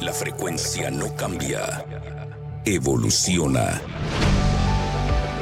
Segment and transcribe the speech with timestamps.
[0.00, 1.84] La frecuencia no cambia,
[2.64, 3.82] evoluciona.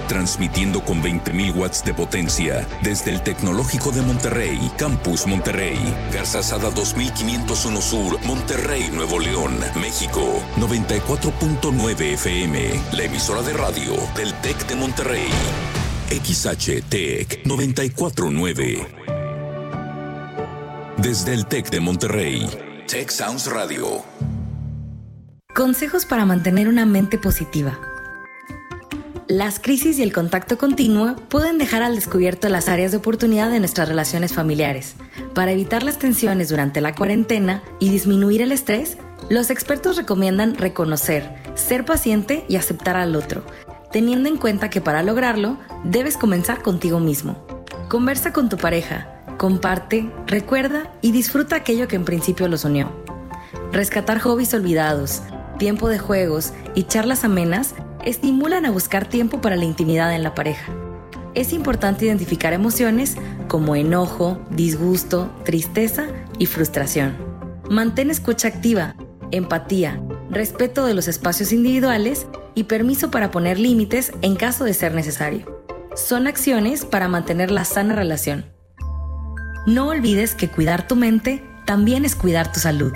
[0.09, 5.79] Transmitiendo con 20.000 watts de potencia desde el Tecnológico de Monterrey, Campus Monterrey,
[6.13, 14.67] Garzazada 2501 Sur, Monterrey, Nuevo León, México, 94.9 FM, la emisora de radio del TEC
[14.67, 15.29] de Monterrey.
[16.11, 18.89] XHTEC 949.
[20.97, 22.49] Desde el TEC de Monterrey,
[22.89, 24.03] Tech Sounds Radio.
[25.59, 27.81] Consejos para mantener una mente positiva.
[29.27, 33.59] Las crisis y el contacto continuo pueden dejar al descubierto las áreas de oportunidad de
[33.59, 34.95] nuestras relaciones familiares.
[35.35, 38.99] Para evitar las tensiones durante la cuarentena y disminuir el estrés,
[39.31, 43.43] los expertos recomiendan reconocer, ser paciente y aceptar al otro,
[43.91, 47.45] teniendo en cuenta que para lograrlo debes comenzar contigo mismo.
[47.89, 52.93] Conversa con tu pareja, comparte, recuerda y disfruta aquello que en principio los unió.
[53.73, 55.21] Rescatar hobbies olvidados,
[55.59, 60.35] tiempo de juegos y charlas amenas estimulan a buscar tiempo para la intimidad en la
[60.35, 60.73] pareja.
[61.35, 63.17] Es importante identificar emociones
[63.49, 66.07] como enojo, disgusto, tristeza
[66.39, 67.17] y frustración.
[67.69, 68.95] Mantén escucha activa,
[69.31, 74.95] empatía, respeto de los espacios individuales y permiso para poner límites en caso de ser
[74.95, 75.63] necesario.
[75.95, 78.47] Son acciones para mantener la sana relación.
[79.67, 82.93] No olvides que cuidar tu mente también es cuidar tu salud.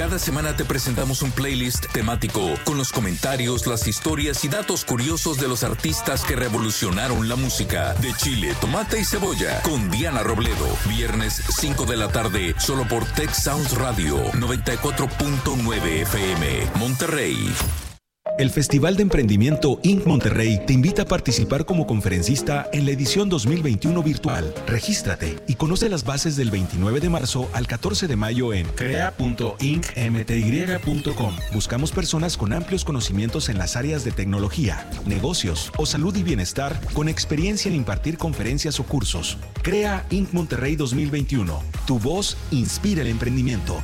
[0.00, 5.36] Cada semana te presentamos un playlist temático con los comentarios, las historias y datos curiosos
[5.36, 10.74] de los artistas que revolucionaron la música de Chile, tomate y cebolla con Diana Robledo.
[10.88, 17.89] Viernes 5 de la tarde, solo por Tech Sounds Radio 94.9 FM, Monterrey.
[18.40, 20.06] El Festival de Emprendimiento Inc.
[20.06, 24.54] Monterrey te invita a participar como conferencista en la edición 2021 virtual.
[24.66, 31.36] Regístrate y conoce las bases del 29 de marzo al 14 de mayo en crea.incmty.com.
[31.52, 36.80] Buscamos personas con amplios conocimientos en las áreas de tecnología, negocios o salud y bienestar
[36.94, 39.36] con experiencia en impartir conferencias o cursos.
[39.60, 40.32] Crea Inc.
[40.32, 41.62] Monterrey 2021.
[41.86, 43.82] Tu voz inspira el emprendimiento.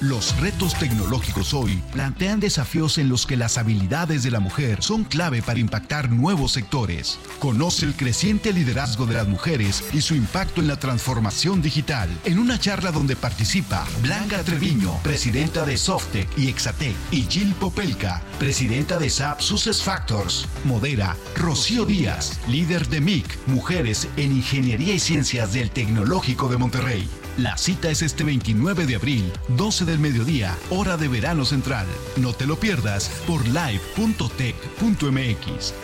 [0.00, 5.04] Los retos tecnológicos hoy plantean desafíos en los que las habilidades de la mujer son
[5.04, 7.18] clave para impactar nuevos sectores.
[7.38, 12.38] Conoce el creciente liderazgo de las mujeres y su impacto en la transformación digital en
[12.38, 18.98] una charla donde participa Blanca Treviño, presidenta de Softec y Exatec, y Jill Popelka, presidenta
[18.98, 20.46] de SAP Success Factors.
[20.64, 27.19] Modera Rocío Díaz, líder de MIC, Mujeres en Ingeniería y Ciencias del Tecnológico de Monterrey.
[27.40, 31.86] La cita es este 29 de abril, 12 del mediodía, hora de verano central.
[32.18, 33.94] No te lo pierdas por live.tech.mx.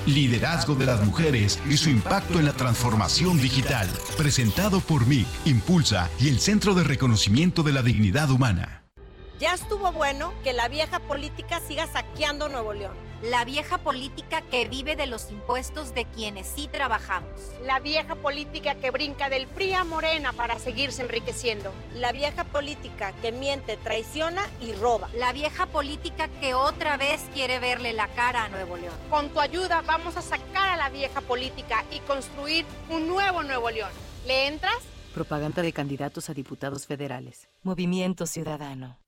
[0.05, 3.89] Liderazgo de las mujeres y su impacto en la transformación digital.
[4.19, 8.76] Presentado por MIC, Impulsa y el Centro de Reconocimiento de la Dignidad Humana.
[9.39, 12.95] Ya estuvo bueno que la vieja política siga saqueando Nuevo León.
[13.21, 17.31] La vieja política que vive de los impuestos de quienes sí trabajamos.
[17.63, 21.71] La vieja política que brinca del PRI a Morena para seguirse enriqueciendo.
[21.93, 25.11] La vieja política que miente, traiciona y roba.
[25.15, 28.95] La vieja política que otra vez quiere verle la cara a Nuevo León.
[29.11, 33.69] Con tu ayuda vamos a sacar a la vieja política y construir un nuevo Nuevo
[33.71, 33.91] León.
[34.27, 34.79] ¿Le entras?
[35.17, 37.49] Propaganda de candidatos a diputados federales.
[37.63, 38.99] Movimiento Ciudadano.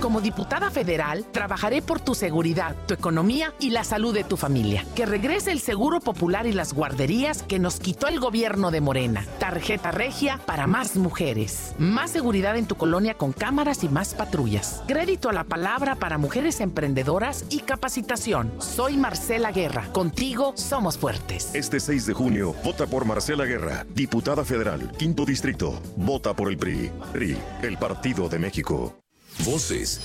[0.00, 4.86] Como diputada federal, trabajaré por tu seguridad, tu economía y la salud de tu familia.
[4.94, 9.26] Que regrese el seguro popular y las guarderías que nos quitó el gobierno de Morena.
[9.38, 11.74] Tarjeta regia para más mujeres.
[11.78, 14.82] Más seguridad en tu colonia con cámaras y más patrullas.
[14.88, 18.50] Crédito a la palabra para mujeres emprendedoras y capacitación.
[18.58, 19.92] Soy Marcela Guerra.
[19.92, 21.54] Contigo somos fuertes.
[21.54, 25.78] Este 6 de junio, vota por Marcela Guerra, diputada federal, quinto distrito.
[25.96, 26.90] Vota por el PRI.
[27.12, 28.96] PRI, el Partido de México.
[29.44, 30.02] Voces.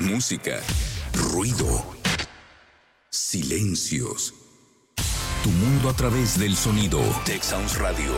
[0.00, 0.60] Música.
[1.12, 1.84] Ruido.
[3.10, 4.34] Silencios.
[5.44, 7.00] Tu mundo a través del sonido.
[7.24, 8.14] Tech Sounds Radio.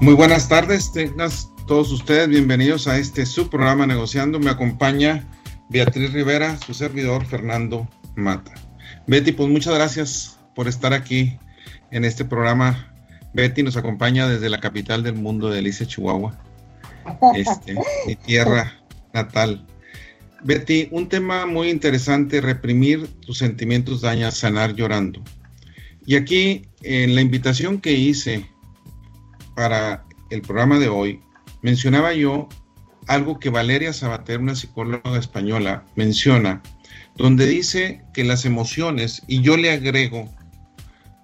[0.00, 4.38] Muy buenas tardes, tengas todos ustedes bienvenidos a este su programa Negociando.
[4.38, 5.28] Me acompaña
[5.68, 8.54] Beatriz Rivera, su servidor Fernando Mata.
[9.06, 11.38] Betty, pues muchas gracias por estar aquí
[11.90, 12.95] en este programa
[13.36, 16.34] Betty nos acompaña desde la capital del mundo de Alicia, Chihuahua,
[17.34, 17.74] este,
[18.06, 18.80] mi tierra
[19.12, 19.66] natal.
[20.42, 25.22] Betty, un tema muy interesante, reprimir tus sentimientos daña, sanar llorando.
[26.06, 28.48] Y aquí, en la invitación que hice
[29.54, 31.20] para el programa de hoy,
[31.60, 32.48] mencionaba yo
[33.06, 36.62] algo que Valeria Sabater, una psicóloga española, menciona,
[37.16, 40.34] donde dice que las emociones, y yo le agrego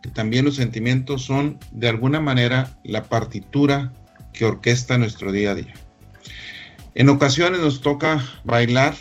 [0.02, 3.92] que también los sentimientos son de alguna manera la partitura
[4.32, 5.74] que orquesta nuestro día a día.
[6.94, 8.94] En ocasiones nos toca bailar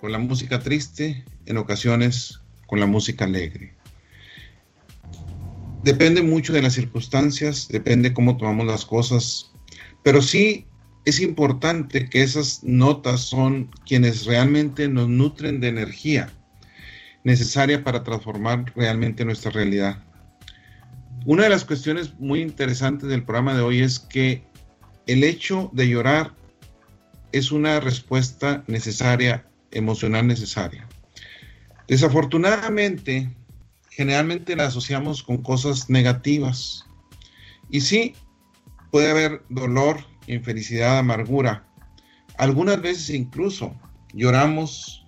[0.00, 3.74] con la música triste, en ocasiones con la música alegre.
[5.84, 9.52] Depende mucho de las circunstancias, depende cómo tomamos las cosas,
[10.02, 10.66] pero sí
[11.04, 16.30] es importante que esas notas son quienes realmente nos nutren de energía
[17.24, 19.98] necesaria para transformar realmente nuestra realidad.
[21.26, 24.42] Una de las cuestiones muy interesantes del programa de hoy es que
[25.06, 26.32] el hecho de llorar
[27.32, 30.88] es una respuesta necesaria, emocional necesaria.
[31.88, 33.30] Desafortunadamente,
[33.90, 36.86] generalmente la asociamos con cosas negativas.
[37.68, 38.14] Y sí,
[38.90, 41.66] puede haber dolor, infelicidad, amargura.
[42.38, 43.74] Algunas veces incluso
[44.14, 44.99] lloramos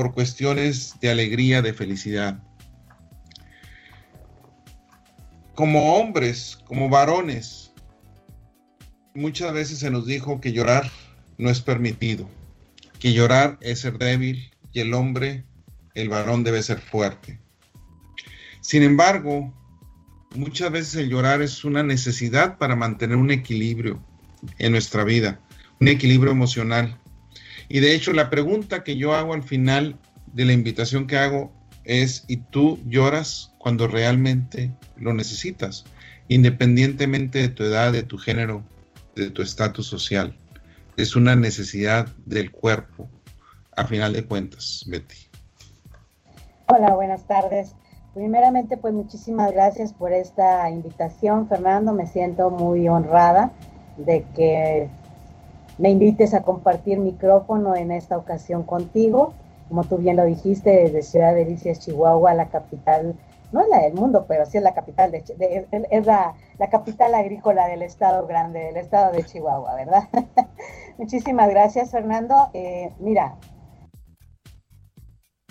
[0.00, 2.42] por cuestiones de alegría, de felicidad.
[5.54, 7.74] Como hombres, como varones,
[9.14, 10.90] muchas veces se nos dijo que llorar
[11.36, 12.30] no es permitido,
[12.98, 15.44] que llorar es ser débil y el hombre,
[15.92, 17.38] el varón debe ser fuerte.
[18.62, 19.52] Sin embargo,
[20.34, 24.02] muchas veces el llorar es una necesidad para mantener un equilibrio
[24.56, 25.42] en nuestra vida,
[25.78, 26.98] un equilibrio emocional.
[27.72, 29.96] Y de hecho, la pregunta que yo hago al final
[30.32, 31.52] de la invitación que hago
[31.84, 35.84] es, ¿y tú lloras cuando realmente lo necesitas?
[36.26, 38.64] Independientemente de tu edad, de tu género,
[39.14, 40.36] de tu estatus social.
[40.96, 43.08] Es una necesidad del cuerpo,
[43.76, 45.14] a final de cuentas, Betty.
[46.66, 47.76] Hola, buenas tardes.
[48.14, 51.92] Primeramente, pues muchísimas gracias por esta invitación, Fernando.
[51.92, 53.52] Me siento muy honrada
[53.96, 54.90] de que
[55.80, 59.32] me invites a compartir micrófono en esta ocasión contigo.
[59.68, 63.14] Como tú bien lo dijiste, desde Ciudad Delicias, Chihuahua, la capital,
[63.52, 66.34] no es la del mundo, pero sí es la capital, de, es la,
[66.70, 70.08] capital agrícola del estado grande, del estado de Chihuahua, ¿verdad?
[70.98, 72.50] Muchísimas gracias, Fernando.
[72.52, 73.36] Eh, mira,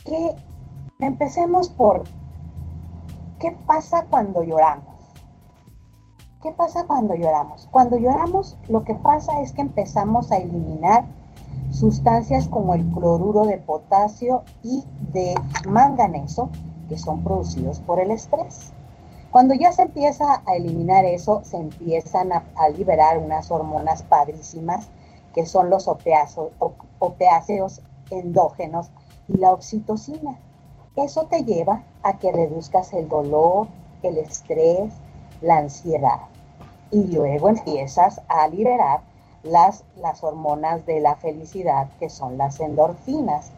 [0.05, 0.35] que
[0.99, 2.03] empecemos por
[3.39, 4.98] ¿Qué pasa cuando lloramos?
[6.41, 7.67] ¿Qué pasa cuando lloramos?
[7.69, 11.03] Cuando lloramos lo que pasa es que empezamos a eliminar
[11.69, 15.35] sustancias como el cloruro de potasio y de
[15.67, 16.49] manganeso
[16.87, 18.71] que son producidos por el estrés.
[19.31, 24.87] Cuando ya se empieza a eliminar eso, se empiezan a, liberar unas hormonas padrísimas
[25.33, 27.81] que son los opiáceos
[28.11, 28.91] endógenos
[29.27, 30.39] y la oxitocina.
[30.95, 33.67] Eso te lleva a que reduzcas el dolor,
[34.03, 34.93] el estrés,
[35.41, 36.19] la ansiedad.
[36.91, 39.01] Y luego empiezas a liberar
[39.43, 43.51] las, las hormonas de la felicidad, que son las endorfinas.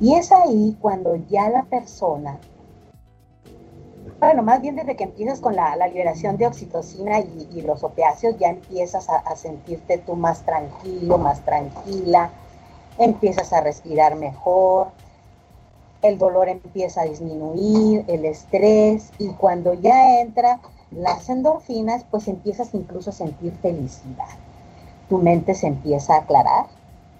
[0.00, 2.38] Y es ahí cuando ya la persona,
[4.20, 8.50] bueno, más bien desde que empiezas con la, liberación de oxitocina y, los opiáceos, ya
[8.50, 12.30] empiezas a, a sentirte tú más tranquilo, más tranquila,
[12.98, 14.88] empiezas a respirar mejor,
[16.02, 20.60] el dolor empieza a disminuir, el estrés, y cuando ya entra
[20.94, 24.28] las endorfinas, pues empiezas incluso a sentir felicidad.
[25.08, 26.66] Tu mente se empieza a aclarar,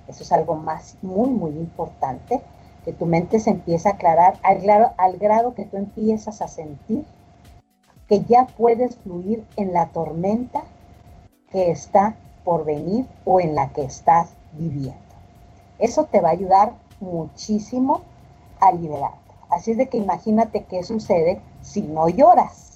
[0.09, 2.43] eso es algo más muy, muy importante,
[2.85, 6.49] que tu mente se empieza a aclarar al grado, al grado que tú empiezas a
[6.49, 7.05] sentir
[8.09, 10.65] que ya puedes fluir en la tormenta
[11.51, 15.01] que está por venir o en la que estás viviendo.
[15.79, 18.03] Eso te va a ayudar muchísimo
[18.61, 19.19] a liberarte.
[19.51, 22.72] Así es de que imagínate qué sucede si no lloras.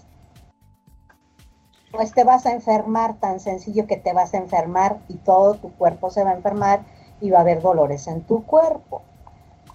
[1.97, 5.73] Pues te vas a enfermar, tan sencillo que te vas a enfermar y todo tu
[5.77, 6.85] cuerpo se va a enfermar
[7.23, 9.01] y va a haber dolores en tu cuerpo.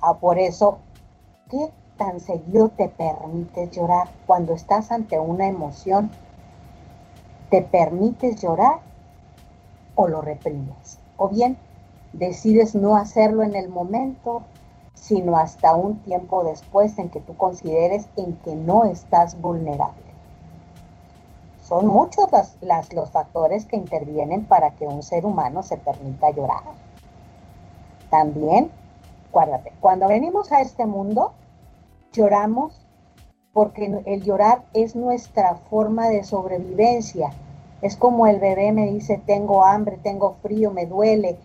[0.04, 0.78] Ah, por eso,
[1.50, 6.12] ¿qué tan seguido te permites llorar cuando estás ante una emoción?
[7.50, 8.82] ¿Te permites llorar
[9.96, 11.00] o lo reprimes?
[11.18, 11.58] O bien
[12.14, 14.44] decides no hacerlo en el momento
[14.94, 20.11] sino hasta un tiempo después en que tú consideres en que no estás vulnerable.
[21.72, 22.28] Son muchos
[22.92, 26.64] los factores que intervienen para que un ser humano se permita llorar.
[28.10, 28.70] También,
[29.30, 31.32] acuérdate, cuando venimos a este mundo,
[32.12, 32.86] lloramos
[33.54, 37.32] porque el llorar es nuestra forma de sobrevivencia.
[37.82, 41.38] Es como el bebé me dice, tengo hambre, tengo frío, me duele,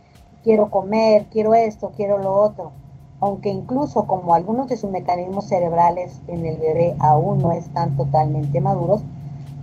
[0.42, 2.72] quiero comer, quiero esto, quiero lo otro
[3.20, 8.60] aunque incluso como algunos de sus mecanismos cerebrales en el bebé aún no están totalmente
[8.60, 9.00] maduros,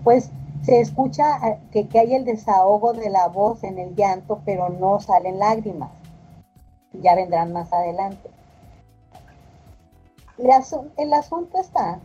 [0.04, 0.32] pues
[0.64, 5.00] se escucha eh, que, hay el desahogo de la voz en el llanto, pero no
[5.00, 5.92] salen lágrimas.
[6.94, 8.30] Ya vendrán más adelante.
[10.38, 12.00] El, asunto está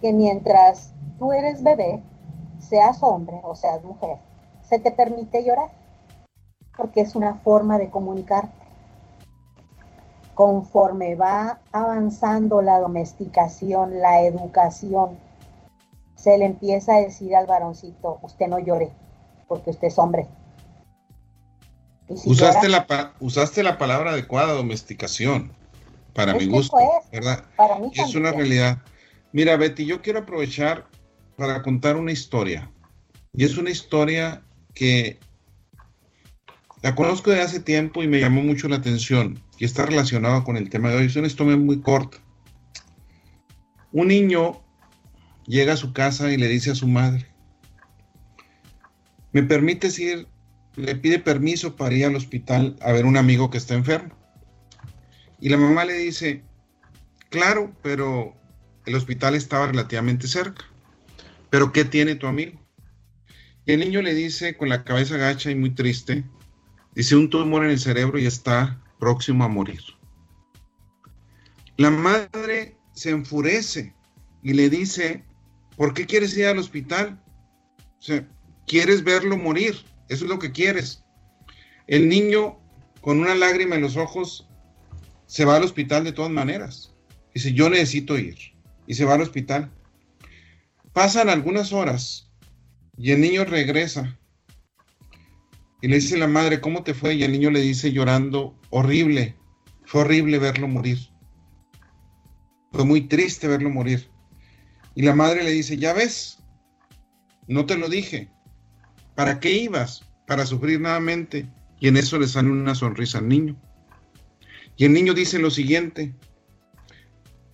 [0.00, 2.02] que mientras tú eres bebé,
[2.58, 4.18] seas hombre o seas mujer,
[4.62, 5.70] se te permite llorar,
[6.76, 8.52] porque es una forma de comunicarte.
[10.34, 15.18] Conforme va avanzando la domesticación, la educación,
[16.22, 18.92] se le empieza a decir al varoncito, usted no llore,
[19.48, 20.28] porque usted es hombre.
[22.08, 25.50] usaste, la, usaste la palabra adecuada, domesticación,
[26.14, 27.44] para mi gusto, es, ¿verdad?
[27.56, 28.78] Para mí es una realidad.
[29.32, 30.86] Mira, Betty, yo quiero aprovechar
[31.36, 32.70] para contar una historia.
[33.32, 34.42] Y es una historia
[34.74, 35.18] que
[36.82, 40.56] la conozco de hace tiempo y me llamó mucho la atención y está relacionada con
[40.56, 41.06] el tema de hoy.
[41.06, 42.18] Es una historia muy corta.
[43.90, 44.62] Un niño
[45.46, 47.26] llega a su casa y le dice a su madre,
[49.32, 50.28] ¿me permites ir?
[50.76, 54.14] Le pide permiso para ir al hospital a ver un amigo que está enfermo.
[55.40, 56.42] Y la mamá le dice,
[57.28, 58.34] claro, pero
[58.86, 60.64] el hospital estaba relativamente cerca.
[61.50, 62.58] ¿Pero qué tiene tu amigo?
[63.66, 66.24] El niño le dice con la cabeza gacha y muy triste,
[66.94, 69.82] dice un tumor en el cerebro y está próximo a morir.
[71.76, 73.94] La madre se enfurece
[74.42, 75.24] y le dice,
[75.76, 77.22] ¿por qué quieres ir al hospital?
[77.98, 78.26] O sea,
[78.66, 79.76] quieres verlo morir,
[80.08, 81.04] eso es lo que quieres.
[81.86, 82.58] El niño
[83.00, 84.48] con una lágrima en los ojos
[85.26, 86.94] se va al hospital de todas maneras.
[87.34, 88.36] Dice, yo necesito ir.
[88.86, 89.72] Y se va al hospital.
[90.92, 92.30] Pasan algunas horas
[92.96, 94.18] y el niño regresa.
[95.80, 97.14] Y le dice la madre, ¿cómo te fue?
[97.14, 99.36] Y el niño le dice llorando, horrible.
[99.84, 100.98] Fue horrible verlo morir.
[102.70, 104.11] Fue muy triste verlo morir.
[104.94, 106.38] Y la madre le dice, ya ves,
[107.46, 108.30] no te lo dije.
[109.14, 110.04] ¿Para qué ibas?
[110.26, 111.50] Para sufrir nuevamente.
[111.80, 113.60] Y en eso le sale una sonrisa al niño.
[114.76, 116.14] Y el niño dice lo siguiente.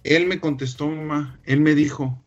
[0.04, 2.24] Él me contestó, mamá, él me dijo,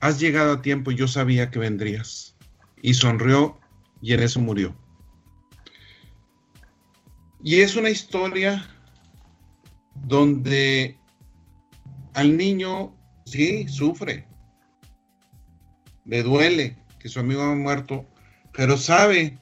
[0.00, 2.36] has llegado a tiempo, yo sabía que vendrías.
[2.80, 3.60] Y sonrió
[4.00, 4.76] y en eso murió.
[7.44, 8.68] Y es una historia
[9.94, 10.98] donde
[12.14, 12.96] al niño
[13.32, 14.26] sí sufre,
[16.04, 18.06] le duele que su amigo ha muerto,
[18.52, 19.38] pero sabe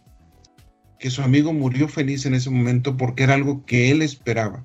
[0.98, 4.64] que su amigo murió feliz en ese momento porque era algo que él esperaba.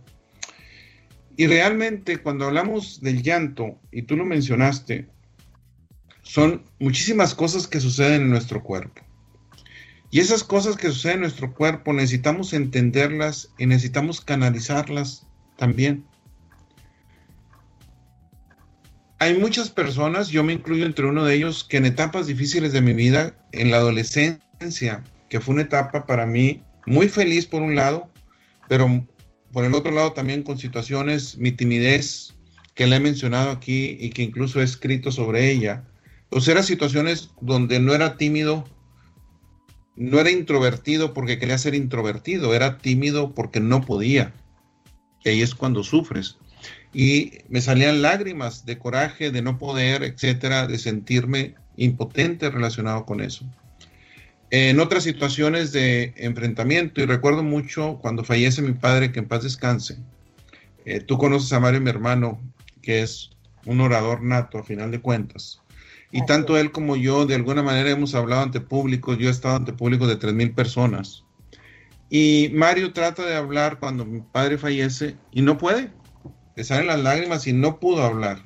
[1.37, 5.09] Y realmente cuando hablamos del llanto, y tú lo mencionaste,
[6.21, 9.01] son muchísimas cosas que suceden en nuestro cuerpo.
[10.11, 15.27] Y esas cosas que suceden en nuestro cuerpo necesitamos entenderlas y necesitamos canalizarlas
[15.57, 16.05] también.
[19.19, 22.81] Hay muchas personas, yo me incluyo entre uno de ellos, que en etapas difíciles de
[22.81, 27.75] mi vida, en la adolescencia, que fue una etapa para mí muy feliz por un
[27.75, 28.09] lado,
[28.67, 29.05] pero
[29.53, 32.33] por el otro lado también con situaciones, mi timidez,
[32.73, 35.85] que le he mencionado aquí y que incluso he escrito sobre ella,
[36.29, 38.65] pues eran situaciones donde no era tímido,
[39.95, 44.33] no era introvertido porque quería ser introvertido, era tímido porque no podía.
[45.23, 46.37] Y ahí es cuando sufres.
[46.93, 53.21] Y me salían lágrimas de coraje, de no poder, etcétera, de sentirme impotente relacionado con
[53.21, 53.45] eso
[54.51, 59.43] en otras situaciones de enfrentamiento, y recuerdo mucho cuando fallece mi padre, que en paz
[59.43, 59.97] descanse.
[60.85, 62.39] Eh, tú conoces a Mario, mi hermano,
[62.81, 63.31] que es
[63.65, 65.61] un orador nato a final de cuentas.
[66.11, 69.17] Y tanto él como yo, de alguna manera, hemos hablado ante públicos.
[69.17, 71.23] Yo he estado ante públicos de 3.000 personas.
[72.09, 75.89] Y Mario trata de hablar cuando mi padre fallece y no puede.
[76.55, 78.39] Le salen las lágrimas y no pudo hablar.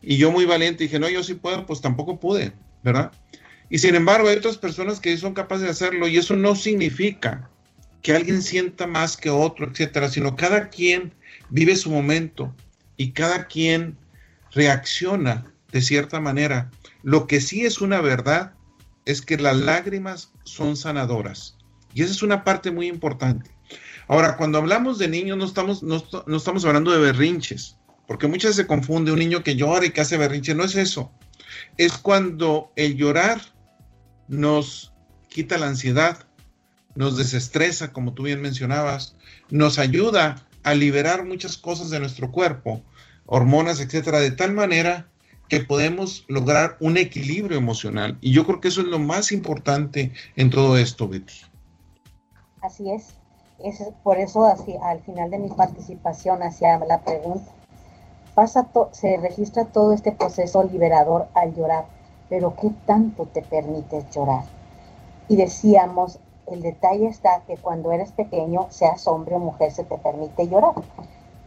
[0.00, 3.12] Y yo muy valiente dije, no, yo sí puedo, pues tampoco pude, ¿verdad?
[3.70, 7.48] Y sin embargo hay otras personas que son capaces de hacerlo y eso no significa
[8.02, 11.14] que alguien sienta más que otro, etcétera, sino cada quien
[11.50, 12.54] vive su momento
[12.96, 13.96] y cada quien
[14.50, 16.70] reacciona de cierta manera.
[17.02, 18.52] Lo que sí es una verdad
[19.06, 21.56] es que las lágrimas son sanadoras
[21.94, 23.50] y esa es una parte muy importante.
[24.12, 28.54] Ahora, cuando hablamos de niños no estamos, no, no estamos hablando de berrinches, porque muchas
[28.54, 31.10] se confunde un niño que llora y que hace berrinche, no es eso.
[31.78, 33.40] Es cuando el llorar
[34.28, 34.92] nos
[35.30, 36.26] quita la ansiedad,
[36.94, 39.16] nos desestresa, como tú bien mencionabas,
[39.48, 42.82] nos ayuda a liberar muchas cosas de nuestro cuerpo,
[43.24, 45.08] hormonas, etcétera, de tal manera
[45.48, 48.18] que podemos lograr un equilibrio emocional.
[48.20, 51.32] Y yo creo que eso es lo más importante en todo esto, Betty.
[52.60, 53.21] Así es.
[54.02, 57.50] Por eso, al final de mi participación hacia la pregunta,
[58.34, 61.84] pasa se registra todo este proceso liberador al llorar
[62.32, 64.44] pero ¿qué tanto te permites llorar?
[65.28, 69.98] Y decíamos, el detalle está que cuando eres pequeño, seas hombre o mujer, se te
[69.98, 70.72] permite llorar.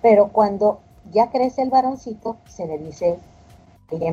[0.03, 0.77] Pero cuando
[1.11, 3.17] ya crece el varoncito, se le dice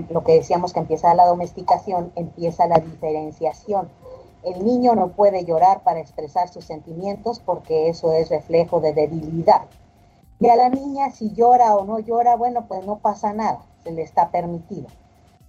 [0.08, 3.90] lo que decíamos que empieza la domesticación, empieza la diferenciación.
[4.42, 9.62] El niño no puede llorar para expresar sus sentimientos porque eso es reflejo de debilidad.
[10.40, 13.92] Y a la niña si llora o no llora, bueno, pues no pasa nada, se
[13.92, 14.88] le está permitido.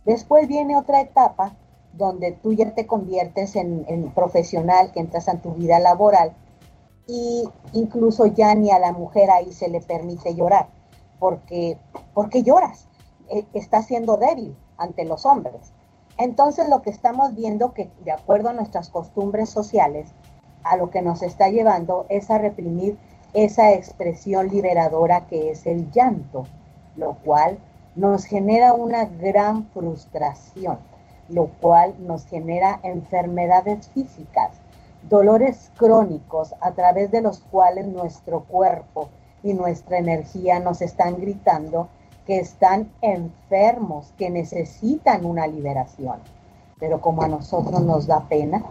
[0.06, 1.56] Después viene otra etapa
[1.94, 6.34] donde tú ya te conviertes en, profesional, que entras en tu vida laboral
[7.08, 10.68] y incluso ya ni a la mujer ahí se le permite llorar,
[11.20, 11.78] porque,
[12.14, 12.88] porque lloras,
[13.30, 15.74] eh, está siendo débil ante los hombres.
[16.18, 20.10] Entonces lo que estamos viendo que de acuerdo a nuestras costumbres sociales,
[20.64, 22.98] a lo que nos está llevando es a reprimir
[23.34, 26.46] esa expresión liberadora que es el llanto,
[26.96, 27.58] lo cual
[27.96, 30.78] nos genera una gran frustración,
[31.30, 34.52] lo cual nos genera enfermedades físicas,
[35.10, 39.10] dolores crónicos a través de los cuales nuestro cuerpo
[39.42, 41.90] y nuestra energía nos están gritando
[42.26, 46.20] que están enfermos, que necesitan una liberación.
[46.80, 48.64] Pero como a nosotros nos da pena,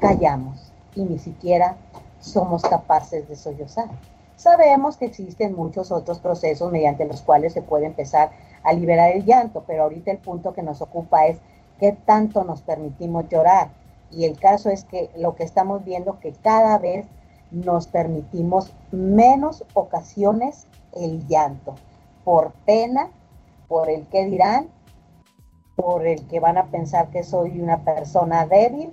[0.00, 1.76] callamos y ni siquiera
[2.20, 3.88] somos capaces de sollozar.
[4.36, 8.30] Sabemos que existen muchos otros procesos mediante los cuales se puede empezar
[8.62, 11.38] a liberar el llanto, pero ahorita el punto que nos ocupa es
[11.80, 13.70] qué tanto nos permitimos llorar.
[14.10, 17.06] Y el caso es que lo que estamos viendo que cada vez
[17.50, 21.74] nos permitimos menos ocasiones el llanto
[22.26, 23.08] por pena,
[23.68, 24.66] por el que dirán,
[25.76, 28.90] por el que van a pensar que soy una persona débil,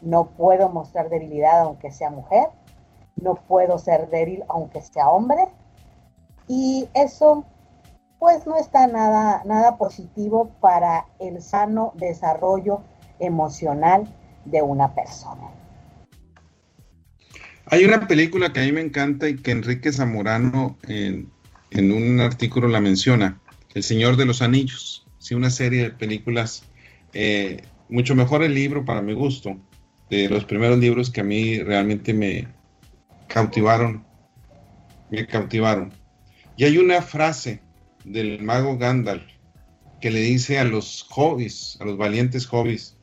[0.00, 2.48] no puedo mostrar debilidad aunque sea mujer,
[3.14, 5.46] no puedo ser débil aunque sea hombre.
[6.48, 7.44] Y eso
[8.18, 12.80] pues no está nada, nada positivo para el sano desarrollo
[13.20, 14.08] emocional
[14.44, 15.50] de una persona.
[17.66, 21.30] Hay una película que a mí me encanta y que Enrique Zamorano en
[21.74, 23.40] en un artículo la menciona,
[23.74, 26.64] El Señor de los Anillos, sí, una serie de películas,
[27.14, 29.58] eh, mucho mejor el libro para mi gusto,
[30.10, 32.46] de los primeros libros que a mí realmente me
[33.28, 34.04] cautivaron,
[35.10, 35.92] me cautivaron.
[36.56, 37.62] Y hay una frase
[38.04, 39.24] del mago Gandalf
[40.00, 42.96] que le dice a los hobbies, a los valientes hobbies,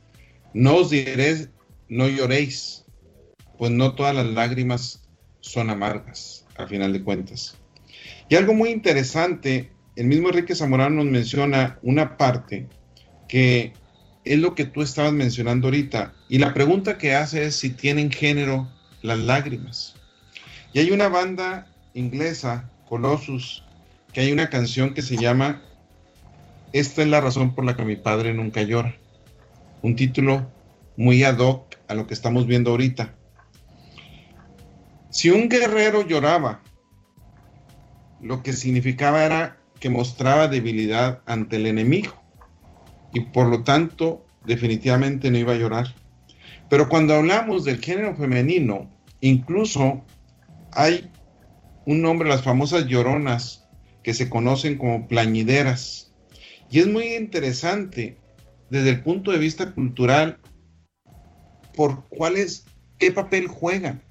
[0.53, 1.47] no os diré,
[1.87, 2.85] no lloréis,
[3.57, 7.58] pues no todas las lágrimas son amargas, al final de cuentas.
[8.29, 12.67] Y algo muy interesante, el mismo Enrique Zamorano nos menciona una parte
[13.27, 13.73] que
[14.23, 16.13] es lo que tú estabas mencionando ahorita.
[16.29, 18.69] Y la pregunta que hace es si tienen género
[19.01, 19.95] las lágrimas.
[20.73, 23.63] Y hay una banda inglesa, Colossus,
[24.13, 25.63] que hay una canción que se llama
[26.71, 28.95] Esta es la razón por la que mi padre nunca llora.
[29.81, 30.51] Un título
[30.97, 33.15] muy ad hoc a lo que estamos viendo ahorita.
[35.09, 36.61] Si un guerrero lloraba
[38.21, 42.13] lo que significaba era que mostraba debilidad ante el enemigo
[43.13, 45.95] y por lo tanto definitivamente no iba a llorar.
[46.69, 48.89] Pero cuando hablamos del género femenino,
[49.21, 50.03] incluso
[50.71, 51.09] hay
[51.85, 53.67] un nombre, las famosas lloronas,
[54.03, 56.13] que se conocen como plañideras.
[56.69, 58.17] Y es muy interesante
[58.69, 60.39] desde el punto de vista cultural
[61.75, 62.65] por cuáles,
[62.99, 64.03] qué papel juegan.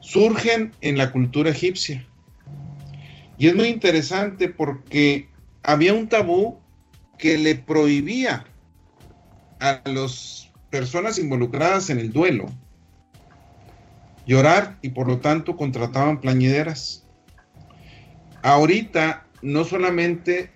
[0.00, 2.06] Surgen en la cultura egipcia
[3.38, 5.28] y es muy interesante porque
[5.62, 6.58] había un tabú
[7.18, 8.44] que le prohibía
[9.60, 12.46] a las personas involucradas en el duelo
[14.26, 17.06] llorar y por lo tanto contrataban plañideras.
[18.42, 20.50] Ahorita no solamente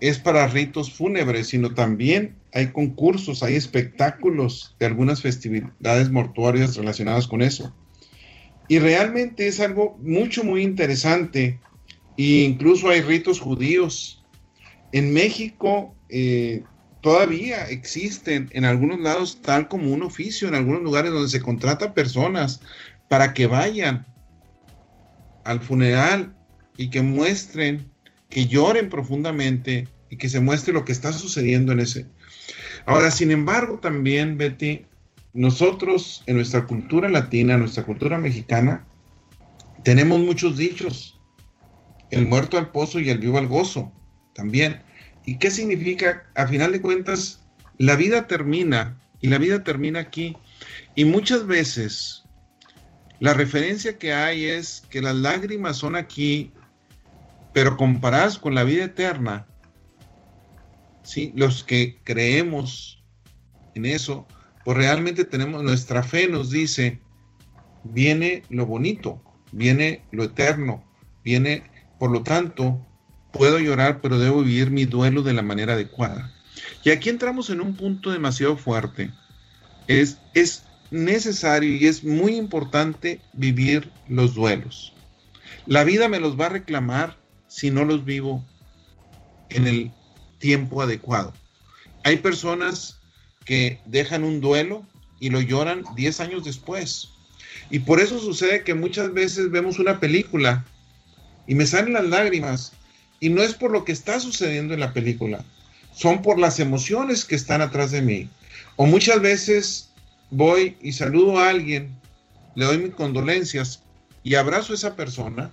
[0.00, 7.26] es para ritos fúnebres, sino también hay concursos, hay espectáculos de algunas festividades mortuorias relacionadas
[7.26, 7.74] con eso.
[8.72, 11.60] Y realmente es algo mucho, muy interesante.
[12.16, 14.24] E incluso hay ritos judíos.
[14.92, 16.62] En México eh,
[17.02, 21.92] todavía existen en algunos lados tal como un oficio, en algunos lugares donde se contrata
[21.92, 22.62] personas
[23.10, 24.06] para que vayan
[25.44, 26.34] al funeral
[26.78, 27.90] y que muestren,
[28.30, 32.06] que lloren profundamente y que se muestre lo que está sucediendo en ese.
[32.86, 34.86] Ahora, sin embargo, también, Betty,
[35.34, 38.86] nosotros en nuestra cultura latina, nuestra cultura mexicana,
[39.82, 41.18] tenemos muchos dichos.
[42.10, 43.92] El muerto al pozo y el vivo al gozo
[44.34, 44.82] también.
[45.24, 46.24] ¿Y qué significa?
[46.34, 47.42] A final de cuentas,
[47.78, 50.36] la vida termina y la vida termina aquí.
[50.94, 52.24] Y muchas veces
[53.22, 56.52] la referencia que hay es que las lágrimas son aquí,
[57.52, 59.46] pero comparadas con la vida eterna,
[61.02, 61.32] ¿sí?
[61.36, 63.02] los que creemos
[63.74, 64.26] en eso,
[64.64, 67.00] pues realmente tenemos nuestra fe nos dice,
[67.84, 70.84] viene lo bonito, viene lo eterno,
[71.24, 71.64] viene,
[71.98, 72.84] por lo tanto,
[73.32, 76.32] puedo llorar, pero debo vivir mi duelo de la manera adecuada.
[76.84, 79.10] Y aquí entramos en un punto demasiado fuerte.
[79.88, 84.92] Es, es necesario y es muy importante vivir los duelos.
[85.66, 88.44] La vida me los va a reclamar si no los vivo
[89.48, 89.92] en el
[90.38, 91.32] tiempo adecuado.
[92.04, 93.01] Hay personas
[93.44, 94.84] que dejan un duelo
[95.20, 97.10] y lo lloran 10 años después.
[97.70, 100.64] Y por eso sucede que muchas veces vemos una película
[101.46, 102.72] y me salen las lágrimas.
[103.20, 105.44] Y no es por lo que está sucediendo en la película,
[105.94, 108.28] son por las emociones que están atrás de mí.
[108.76, 109.90] O muchas veces
[110.30, 111.94] voy y saludo a alguien,
[112.56, 113.82] le doy mis condolencias
[114.24, 115.52] y abrazo a esa persona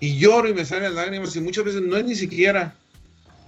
[0.00, 2.74] y lloro y me salen las lágrimas y muchas veces no es ni siquiera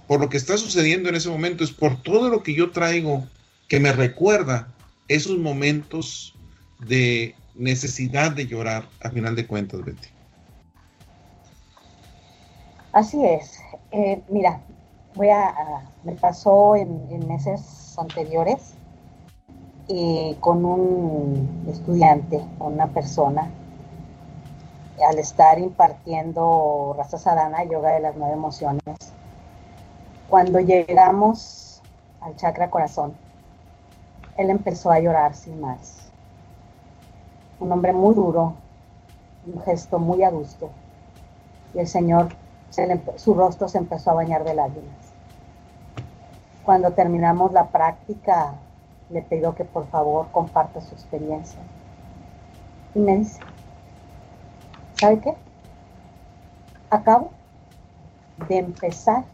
[0.07, 3.25] por lo que está sucediendo en ese momento, es por todo lo que yo traigo
[3.71, 4.67] que me recuerda
[5.07, 6.37] esos momentos
[6.79, 10.09] de necesidad de llorar a final de cuentas, Betty.
[12.91, 13.61] Así es.
[13.93, 14.59] Eh, mira,
[15.15, 18.73] voy a, me pasó en, meses anteriores
[19.87, 23.49] eh, con un estudiante, con una persona,
[25.09, 28.97] al estar impartiendo Raza Sadhana, yoga de las nueve emociones.
[30.27, 31.81] Cuando llegamos
[32.19, 33.13] al chakra corazón,
[34.41, 36.11] él empezó a llorar sin más.
[37.59, 38.55] Un hombre muy duro,
[39.45, 40.69] un gesto muy adusto.
[41.73, 42.29] Y el Señor
[43.17, 45.13] su rostro se empezó a bañar de lágrimas.
[46.63, 48.53] Cuando terminamos la práctica,
[49.09, 51.59] le pido que por favor comparta su experiencia.
[52.95, 53.41] Y me dice,
[54.95, 55.35] ¿sabe qué?
[56.89, 57.31] Acabo
[58.47, 59.25] de empezar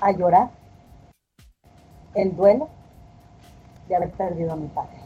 [0.00, 0.50] a llorar
[2.14, 2.68] el duelo
[3.90, 4.96] de haber perdido a mi padre.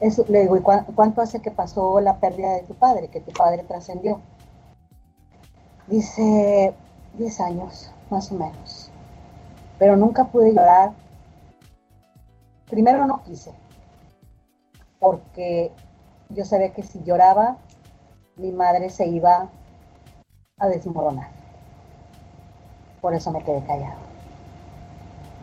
[0.00, 3.32] Eso, le digo, ¿y cuánto hace que pasó la pérdida de tu padre, que tu
[3.32, 4.20] padre trascendió?
[5.86, 6.74] Dice
[7.18, 8.90] 10 años, más o menos.
[9.78, 10.92] Pero nunca pude llorar.
[12.68, 13.52] Primero no quise,
[14.98, 15.70] porque
[16.30, 17.58] yo sabía que si lloraba,
[18.36, 19.48] mi madre se iba
[20.58, 21.28] a desmoronar.
[23.00, 24.00] Por eso me quedé callado.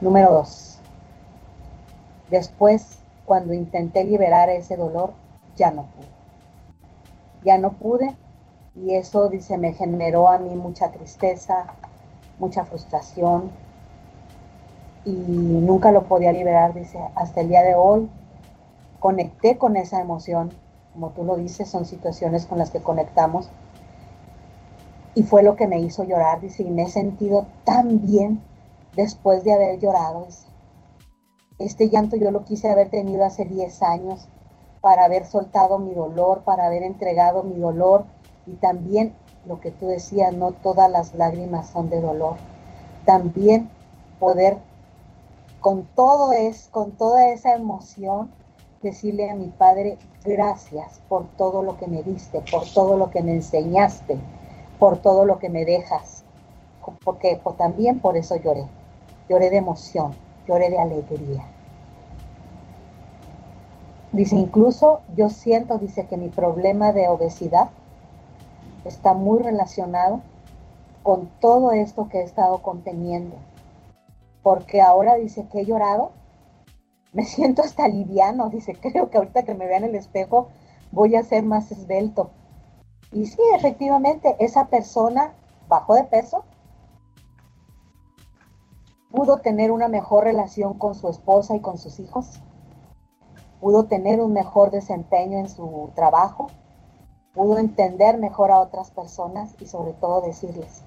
[0.02, 0.73] Número dos.
[2.34, 5.14] Después, cuando intenté liberar ese dolor,
[5.56, 6.08] ya no pude.
[7.44, 8.16] Ya no pude
[8.74, 11.68] y eso, dice, me generó a mí mucha tristeza,
[12.40, 13.52] mucha frustración
[15.06, 18.10] y nunca lo podía liberar, dice, hasta el día de hoy
[19.00, 20.54] conecté con esa emoción,
[20.94, 23.52] como tú lo dices, son situaciones con las que conectamos
[25.14, 28.42] y fue lo que me hizo llorar, dice, y me he sentido tan bien
[28.96, 30.26] después de haber llorado.
[31.64, 34.28] Este llanto yo lo quise haber tenido hace 10 años
[34.82, 38.04] para haber soltado mi dolor, para haber entregado mi dolor
[38.46, 42.36] y también lo que tú decías, no todas las lágrimas son de dolor.
[43.06, 43.70] También
[44.20, 44.58] poder
[45.62, 48.30] con todo es, con toda esa emoción,
[48.82, 53.24] decirle a mi padre, gracias por todo lo que me diste, por todo lo que
[53.24, 54.18] me enseñaste,
[54.80, 56.26] por todo lo que me dejas.
[57.06, 58.66] Porque pues, también por eso lloré.
[59.30, 60.14] Lloré de emoción,
[60.46, 61.53] lloré de alegría.
[64.14, 67.72] Dice, incluso yo siento, dice que mi problema de obesidad
[68.86, 70.22] está muy relacionado
[71.02, 73.36] con todo esto que he estado conteniendo.
[74.44, 76.12] Porque ahora dice que he llorado,
[77.12, 80.50] me siento hasta liviano, dice, creo que ahorita que me vea en el espejo
[80.92, 82.30] voy a ser más esbelto.
[83.12, 85.34] Y sí, efectivamente, esa persona
[85.68, 86.44] bajó de peso,
[89.10, 92.40] pudo tener una mejor relación con su esposa y con sus hijos,
[93.64, 96.48] pudo tener un mejor desempeño en su trabajo,
[97.34, 100.82] pudo entender mejor a otras personas y sobre todo decirles,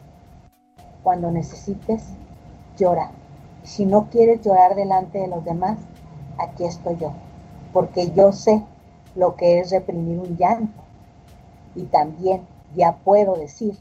[1.03, 2.05] cuando necesites,
[2.77, 3.13] llora.
[3.63, 5.79] Si no quieres llorar delante de los demás,
[6.37, 7.13] aquí estoy yo,
[7.73, 8.63] porque yo sé
[9.15, 10.83] lo que es reprimir un llanto
[11.75, 12.43] y también
[12.75, 13.79] ya puedo decir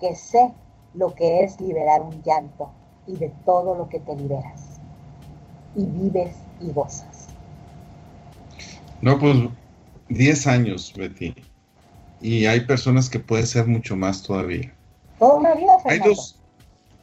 [0.00, 0.52] que sé
[0.94, 2.70] lo que es liberar un llanto
[3.06, 4.80] y de todo lo que te liberas
[5.76, 7.11] y vives y gozas.
[9.02, 9.36] No, pues
[10.08, 11.34] 10 años, Betty
[12.22, 14.72] y hay personas que puede ser mucho más todavía.
[15.18, 15.72] Toda una vida.
[15.86, 16.38] Hay dos,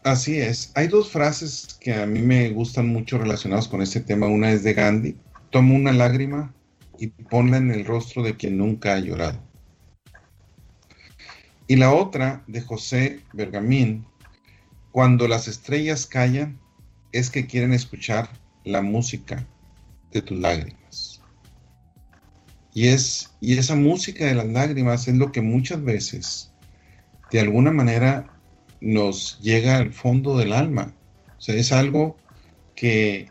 [0.04, 4.28] así es, hay dos frases que a mí me gustan mucho relacionadas con este tema.
[4.28, 5.18] Una es de Gandhi,
[5.52, 6.54] toma una lágrima
[6.98, 9.40] y ponla en el rostro de quien nunca ha llorado.
[11.68, 14.06] Y la otra de José Bergamín,
[14.92, 16.60] cuando las estrellas callan,
[17.12, 18.30] es que quieren escuchar
[18.64, 19.46] la música
[20.12, 21.09] de tus lágrimas.
[22.74, 26.52] Y, es, y esa música de las lágrimas es lo que muchas veces
[27.32, 28.32] de alguna manera
[28.82, 30.94] nos llega al fondo del alma.
[31.38, 32.18] O sea, es algo
[32.76, 33.30] que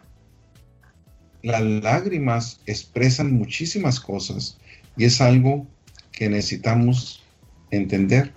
[1.43, 4.59] las lágrimas expresan muchísimas cosas
[4.97, 5.67] y es algo
[6.13, 7.23] que necesitamos
[7.71, 8.33] entender.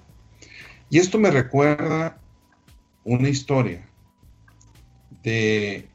[0.89, 2.19] Y esto me recuerda
[3.03, 3.87] una historia
[5.23, 5.89] de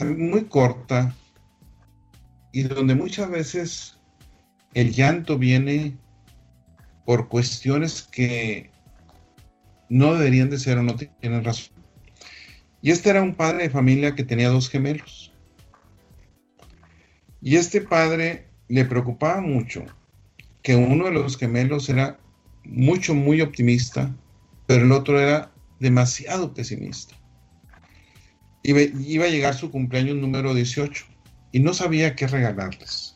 [0.00, 1.14] muy corta
[2.52, 3.95] y donde muchas veces
[4.76, 5.96] el llanto viene
[7.06, 8.70] por cuestiones que
[9.88, 11.74] no deberían de ser o no tienen razón.
[12.82, 15.32] Y este era un padre de familia que tenía dos gemelos.
[17.40, 19.82] Y este padre le preocupaba mucho
[20.62, 22.18] que uno de los gemelos era
[22.64, 24.14] mucho, muy optimista,
[24.66, 27.14] pero el otro era demasiado pesimista.
[28.62, 31.06] Iba, iba a llegar su cumpleaños número 18
[31.52, 33.15] y no sabía qué regalarles.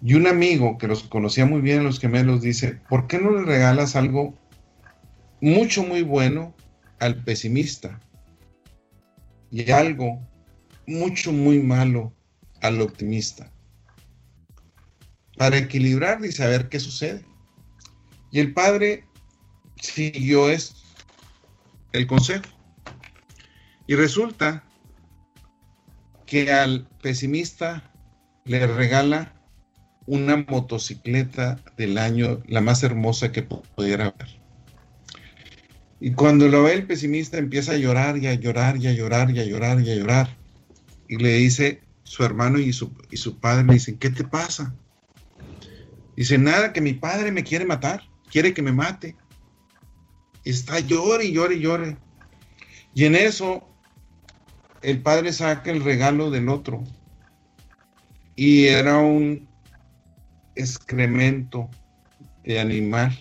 [0.00, 3.42] Y un amigo que los conocía muy bien, los gemelos, dice, ¿por qué no le
[3.42, 4.38] regalas algo
[5.40, 6.54] mucho, muy bueno
[7.00, 8.00] al pesimista
[9.50, 10.20] y algo
[10.86, 12.12] mucho, muy malo
[12.60, 13.50] al optimista?
[15.36, 17.24] Para equilibrar y saber qué sucede.
[18.30, 19.04] Y el padre
[19.80, 20.80] siguió esto,
[21.92, 22.44] el consejo.
[23.86, 24.64] Y resulta
[26.26, 27.90] que al pesimista
[28.44, 29.37] le regala
[30.08, 34.40] una motocicleta del año, la más hermosa que pudiera haber.
[36.00, 39.30] Y cuando lo ve el pesimista empieza a llorar y a llorar y a llorar
[39.30, 40.36] y a llorar y a llorar.
[41.08, 44.74] Y le dice su hermano y su, y su padre le dicen, ¿qué te pasa?
[46.16, 49.14] Dice, nada, que mi padre me quiere matar, quiere que me mate.
[50.42, 51.98] Está llore y llore y llore.
[52.94, 53.68] Y en eso
[54.80, 56.82] el padre saca el regalo del otro.
[58.36, 59.47] Y era un
[60.58, 61.70] excremento
[62.44, 63.18] de animal.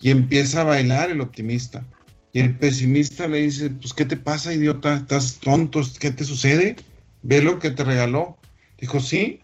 [0.00, 1.84] Y empieza a bailar el optimista.
[2.32, 4.94] Y el pesimista le dice, pues, ¿qué te pasa, idiota?
[4.96, 5.80] ¿Estás tonto?
[5.98, 6.76] ¿Qué te sucede?
[7.22, 8.36] Ve lo que te regaló.
[8.78, 9.40] Dijo, sí,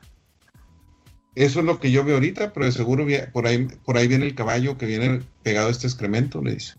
[1.35, 4.27] eso es lo que yo veo ahorita, pero de seguro por ahí, por ahí viene
[4.27, 6.75] el caballo que viene pegado a este excremento, le dice.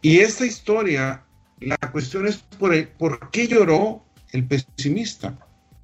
[0.00, 1.24] Y esta historia
[1.60, 5.38] la cuestión es por, por qué lloró el pesimista.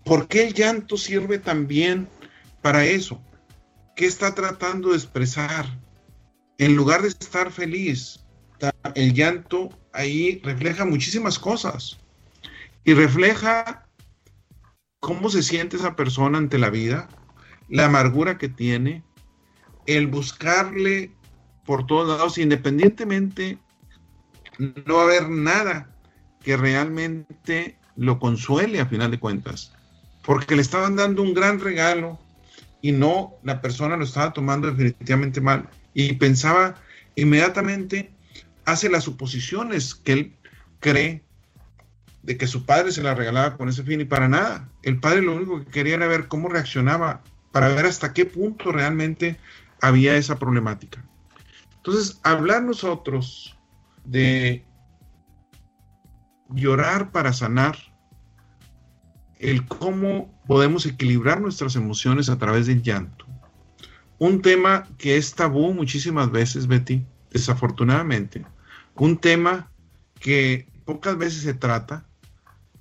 [0.04, 2.08] ¿Por qué el llanto sirve también
[2.62, 3.22] para eso?
[3.96, 5.66] ¿Qué está tratando de expresar?
[6.58, 8.20] En lugar de estar feliz,
[8.94, 11.98] el llanto ahí refleja muchísimas cosas
[12.84, 13.86] y refleja
[15.00, 17.08] cómo se siente esa persona ante la vida,
[17.68, 19.02] la amargura que tiene,
[19.86, 21.12] el buscarle
[21.64, 23.58] por todos lados, independientemente
[24.58, 25.94] no haber nada
[26.42, 29.72] que realmente lo consuele a final de cuentas,
[30.22, 32.18] porque le estaban dando un gran regalo
[32.82, 36.76] y no la persona lo estaba tomando definitivamente mal y pensaba
[37.14, 38.10] inmediatamente
[38.64, 40.36] hace las suposiciones que él
[40.80, 41.24] cree
[42.22, 44.68] de que su padre se la regalaba con ese fin y para nada.
[44.82, 48.72] El padre lo único que quería era ver cómo reaccionaba para ver hasta qué punto
[48.72, 49.38] realmente
[49.80, 51.02] había esa problemática.
[51.76, 53.56] Entonces, hablar nosotros
[54.04, 54.64] de
[56.50, 57.76] llorar para sanar,
[59.40, 63.26] el cómo podemos equilibrar nuestras emociones a través del llanto.
[64.18, 68.44] Un tema que es tabú muchísimas veces, Betty, desafortunadamente.
[68.94, 69.70] Un tema
[70.20, 72.04] que pocas veces se trata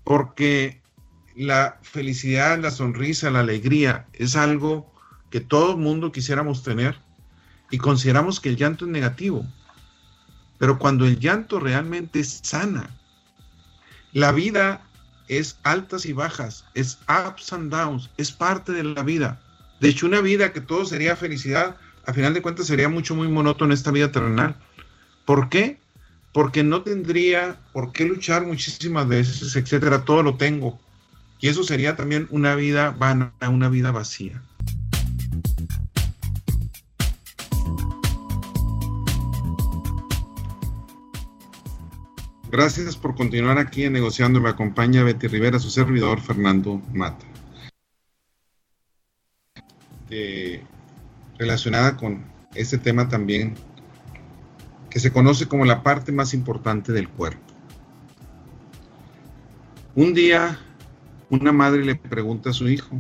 [0.03, 0.81] porque
[1.35, 4.93] la felicidad, la sonrisa, la alegría es algo
[5.29, 6.99] que todo el mundo quisiéramos tener
[7.71, 9.45] y consideramos que el llanto es negativo.
[10.57, 12.89] Pero cuando el llanto realmente sana,
[14.11, 14.88] la vida
[15.29, 19.39] es altas y bajas, es ups and downs, es parte de la vida.
[19.79, 23.27] De hecho, una vida que todo sería felicidad, a final de cuentas sería mucho, muy
[23.27, 24.55] monótono esta vida terrenal.
[25.25, 25.79] ¿Por qué?
[26.33, 30.03] Porque no tendría por qué luchar muchísimas veces, etcétera.
[30.03, 30.79] Todo lo tengo.
[31.39, 34.41] Y eso sería también una vida vana, una vida vacía.
[42.51, 44.41] Gracias por continuar aquí en Negociando.
[44.41, 47.25] Me acompaña Betty Rivera, su servidor Fernando Mata.
[51.37, 53.53] relacionada con este tema también,
[54.89, 57.41] que se conoce como la parte más importante del cuerpo.
[59.93, 60.59] Un día,
[61.29, 62.97] una madre le pregunta a su hijo,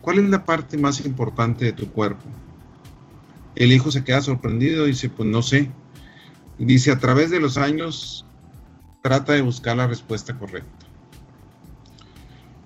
[0.00, 2.24] ¿cuál es la parte más importante de tu cuerpo?
[3.54, 5.70] El hijo se queda sorprendido y dice, pues no sé.
[6.58, 8.26] Dice, a través de los años
[9.02, 10.86] trata de buscar la respuesta correcta.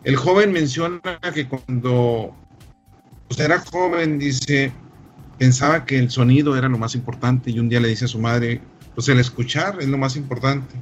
[0.02, 1.00] El joven menciona
[1.35, 2.35] que cuando
[3.28, 4.72] pues, era joven, dice,
[5.38, 8.18] pensaba que el sonido era lo más importante y un día le dice a su
[8.18, 8.61] madre,
[8.94, 10.74] pues el escuchar es lo más importante.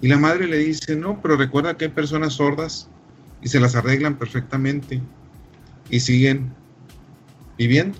[0.00, 2.88] Y la madre le dice, no, pero recuerda que hay personas sordas
[3.40, 5.00] y se las arreglan perfectamente
[5.90, 6.52] y siguen
[7.58, 7.98] viviendo.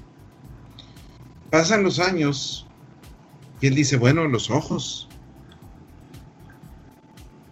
[1.50, 2.66] Pasan los años
[3.62, 5.08] y él dice, bueno, los ojos.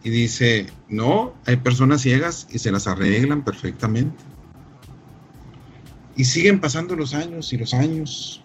[0.02, 4.16] Y dice, no, hay personas ciegas y se las arreglan perfectamente.
[6.16, 8.42] Y siguen pasando los años y los años.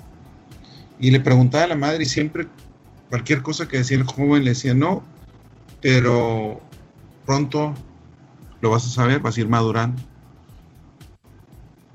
[1.00, 2.48] Y le preguntaba a la madre y siempre
[3.10, 5.04] cualquier cosa que decía el joven le decía, no,
[5.82, 6.62] pero
[7.26, 7.74] pronto
[8.62, 10.00] lo vas a saber, vas a ir madurando.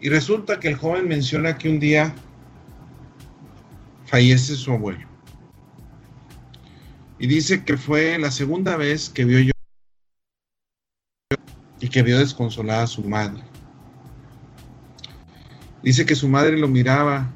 [0.00, 2.12] Y resulta que el joven menciona que un día
[4.06, 5.09] fallece su abuelo.
[7.20, 9.52] Y dice que fue la segunda vez que vio yo
[11.78, 13.42] y que vio desconsolada a su madre.
[15.82, 17.30] Dice que su madre lo miraba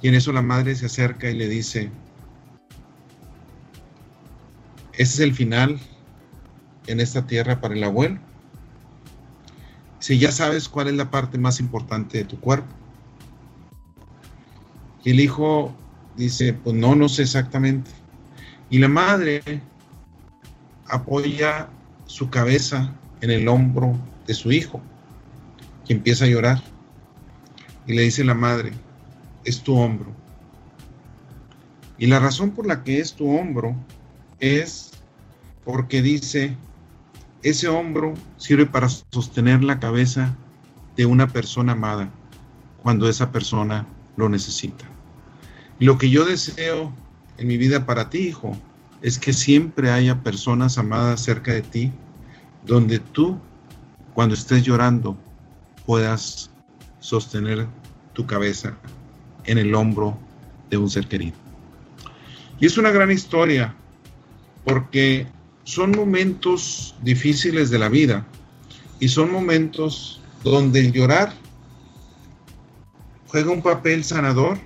[0.00, 1.90] y en eso la madre se acerca y le dice,
[4.94, 5.78] ese es el final
[6.86, 8.18] en esta tierra para el abuelo.
[9.98, 12.74] Si ya sabes cuál es la parte más importante de tu cuerpo.
[15.04, 15.76] Y el hijo
[16.16, 18.01] dice, pues no, no sé exactamente.
[18.72, 19.42] Y la madre
[20.86, 21.68] apoya
[22.06, 23.94] su cabeza en el hombro
[24.26, 24.80] de su hijo,
[25.84, 26.62] que empieza a llorar.
[27.86, 28.72] Y le dice la madre,
[29.44, 30.10] es tu hombro.
[31.98, 33.76] Y la razón por la que es tu hombro
[34.40, 34.92] es
[35.66, 36.56] porque dice,
[37.42, 40.34] ese hombro sirve para sostener la cabeza
[40.96, 42.08] de una persona amada
[42.82, 43.84] cuando esa persona
[44.16, 44.86] lo necesita.
[45.78, 46.90] Lo que yo deseo
[47.42, 48.56] en mi vida para ti, hijo,
[49.02, 51.92] es que siempre haya personas amadas cerca de ti,
[52.64, 53.36] donde tú,
[54.14, 55.18] cuando estés llorando,
[55.84, 56.50] puedas
[57.00, 57.66] sostener
[58.12, 58.76] tu cabeza
[59.44, 60.16] en el hombro
[60.70, 61.34] de un ser querido.
[62.60, 63.74] Y es una gran historia,
[64.64, 65.26] porque
[65.64, 68.24] son momentos difíciles de la vida
[69.00, 71.32] y son momentos donde el llorar
[73.26, 74.58] juega un papel sanador,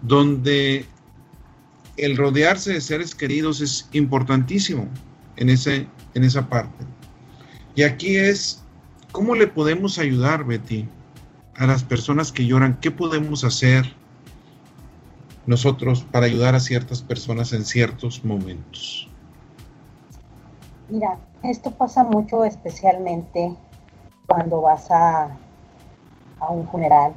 [0.00, 0.86] donde
[1.96, 4.86] el rodearse de seres queridos es importantísimo
[5.36, 6.84] en, ese, en esa parte.
[7.74, 8.62] Y aquí es,
[9.12, 10.88] ¿cómo le podemos ayudar, Betty,
[11.56, 12.78] a las personas que lloran?
[12.80, 13.94] ¿Qué podemos hacer
[15.46, 19.08] nosotros para ayudar a ciertas personas en ciertos momentos?
[20.88, 23.54] Mira, esto pasa mucho especialmente
[24.26, 25.36] cuando vas a,
[26.38, 27.14] a un funeral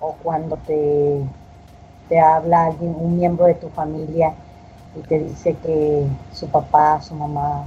[0.00, 1.24] o cuando te,
[2.08, 4.34] te habla alguien, un miembro de tu familia
[4.94, 7.64] y te dice que su papá, su mamá,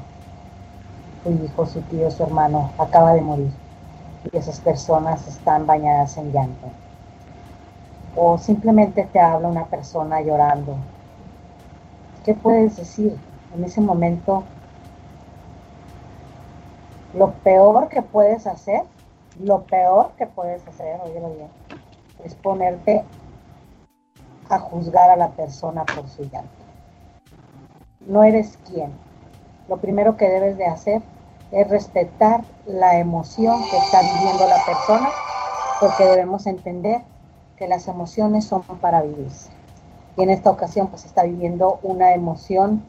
[1.23, 3.51] su hijo, su tío, su hermano acaba de morir
[4.31, 6.67] y esas personas están bañadas en llanto.
[8.15, 10.75] O simplemente te habla una persona llorando.
[12.23, 13.17] ¿Qué puedes decir?
[13.55, 14.43] En ese momento
[17.13, 18.83] lo peor que puedes hacer,
[19.43, 21.47] lo peor que puedes hacer, óyelo bien,
[22.23, 23.03] es ponerte
[24.49, 26.49] a juzgar a la persona por su llanto.
[28.01, 28.91] No eres quien.
[29.67, 31.01] Lo primero que debes de hacer
[31.51, 35.09] es respetar la emoción que está viviendo la persona,
[35.79, 37.01] porque debemos entender
[37.55, 39.49] que las emociones son para vivirse.
[40.17, 42.83] Y en esta ocasión pues está viviendo una emoción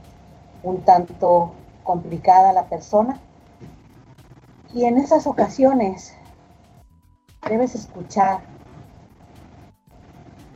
[0.62, 1.52] un tanto
[1.84, 3.20] complicada la persona,
[4.72, 6.14] y en esas ocasiones
[7.48, 8.40] debes escuchar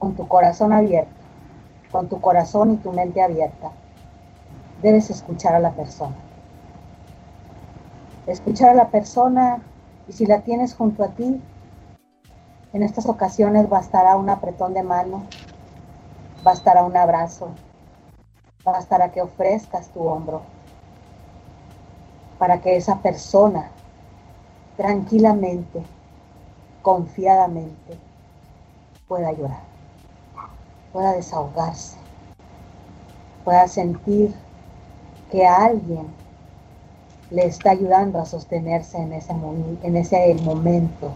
[0.05, 1.11] con tu corazón abierto,
[1.91, 3.73] con tu corazón y tu mente abierta.
[4.83, 6.15] Debes escuchar a la persona.
[8.27, 9.63] Escuchar a la persona
[10.07, 11.41] y si la tienes junto a ti,
[12.75, 15.23] en estas ocasiones bastará un apretón de mano,
[16.43, 17.49] bastará un abrazo,
[18.63, 20.43] bastará que ofrezcas tu hombro
[22.39, 23.71] para que esa persona
[24.77, 25.83] tranquilamente,
[26.83, 27.97] confiadamente,
[29.09, 29.74] pueda llorar,
[30.95, 31.97] pueda desahogarse,
[33.43, 34.33] pueda sentir
[35.29, 36.07] que alguien
[37.31, 39.33] le está ayudando a sostenerse en ese,
[39.83, 41.11] en ese momento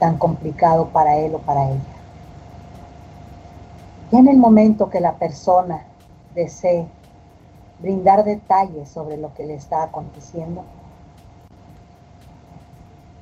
[0.00, 1.94] tan complicado para él o para ella.
[4.10, 5.84] Y en el momento que la persona
[6.34, 6.88] desee
[7.78, 10.64] brindar detalles sobre lo que le está aconteciendo,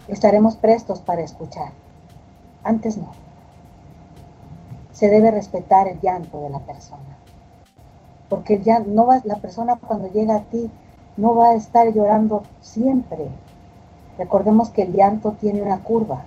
[0.08, 1.72] estaremos prestos para escuchar.
[2.64, 3.29] Antes no.
[5.00, 7.16] Se debe respetar el llanto de la persona.
[8.28, 10.70] Porque ya no va, la persona cuando llega a ti
[11.16, 13.28] no va a estar llorando siempre.
[14.18, 16.24] Recordemos que el llanto tiene una curva.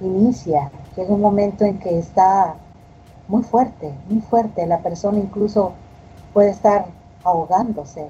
[0.00, 2.54] Inicia Llega un momento en que está
[3.28, 4.66] muy fuerte, muy fuerte.
[4.66, 5.74] La persona incluso
[6.32, 6.86] puede estar
[7.22, 8.08] ahogándose,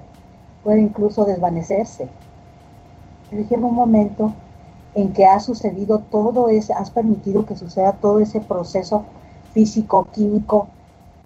[0.63, 2.09] puede incluso desvanecerse.
[3.29, 4.33] Pero llega un momento
[4.95, 9.05] en que ha sucedido todo ese, has permitido que suceda todo ese proceso
[9.53, 10.69] físico, químico,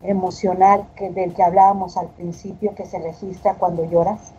[0.03, 4.33] emocional que, del que hablábamos al principio, que se registra cuando lloras.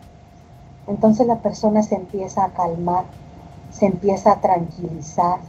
[0.86, 3.04] Entonces la persona se empieza a calmar,
[3.70, 5.40] se empieza a tranquilizar,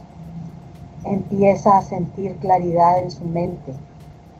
[1.04, 3.72] empieza a sentir claridad en su mente.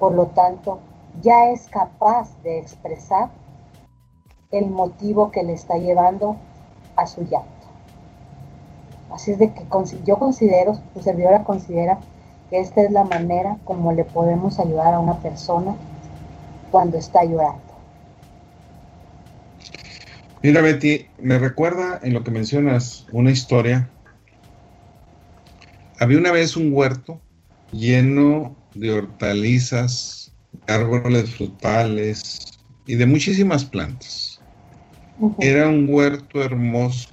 [0.01, 0.81] Por lo tanto,
[1.23, 3.31] ya es capaz de expresar
[4.51, 6.37] el motivo que le está llevando
[6.97, 7.58] a su llanto.
[9.11, 9.65] Así es de que
[10.05, 11.99] yo considero, su servidora considera
[12.51, 15.75] que esta es la manera como le podemos ayudar a una persona
[16.71, 17.63] cuando está llorando.
[20.43, 23.91] Mira, Betty, me recuerda en lo que mencionas una historia.
[25.99, 27.21] Había una vez un huerto
[27.73, 30.33] lleno de hortalizas,
[30.67, 32.39] árboles frutales
[32.87, 34.41] y de muchísimas plantas.
[35.41, 37.09] Era un huerto hermoso.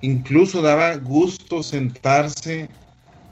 [0.00, 2.68] Incluso daba gusto sentarse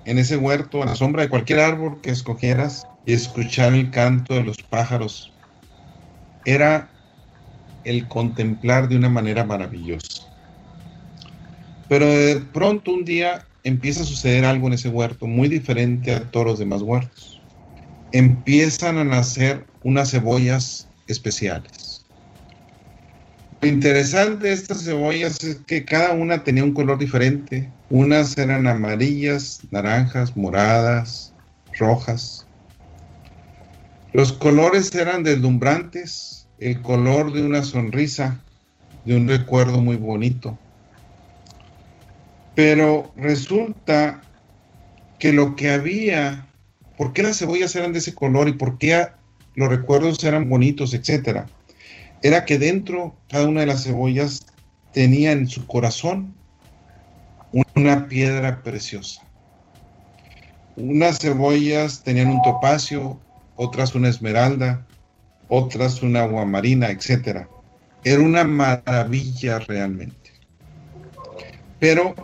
[0.04, 4.34] en ese huerto, a la sombra de cualquier árbol que escogieras y escuchar el canto
[4.34, 5.32] de los pájaros.
[6.44, 6.90] Era
[7.84, 10.22] el contemplar de una manera maravillosa.
[11.88, 16.30] Pero de pronto un día empieza a suceder algo en ese huerto muy diferente a
[16.30, 17.40] todos los demás huertos.
[18.10, 21.95] Empiezan a nacer unas cebollas especiales.
[23.60, 27.70] Lo interesante de estas cebollas es que cada una tenía un color diferente.
[27.88, 31.32] Unas eran amarillas, naranjas, moradas,
[31.78, 32.46] rojas.
[34.12, 38.44] Los colores eran deslumbrantes, el color de una sonrisa,
[39.04, 40.58] de un recuerdo muy bonito.
[42.54, 44.22] Pero resulta
[45.18, 46.46] que lo que había,
[46.96, 49.06] ¿por qué las cebollas eran de ese color y por qué
[49.54, 51.46] los recuerdos eran bonitos, etcétera?
[52.22, 54.46] Era que dentro cada una de las cebollas
[54.92, 56.34] tenía en su corazón
[57.74, 59.22] una piedra preciosa.
[60.76, 63.20] Unas cebollas tenían un topacio,
[63.56, 64.86] otras una esmeralda,
[65.48, 67.46] otras una aguamarina, etc.
[68.04, 70.32] Era una maravilla realmente.
[71.78, 72.14] Pero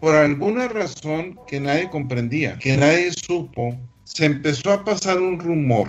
[0.00, 5.88] por alguna razón que nadie comprendía, que nadie supo, se empezó a pasar un rumor.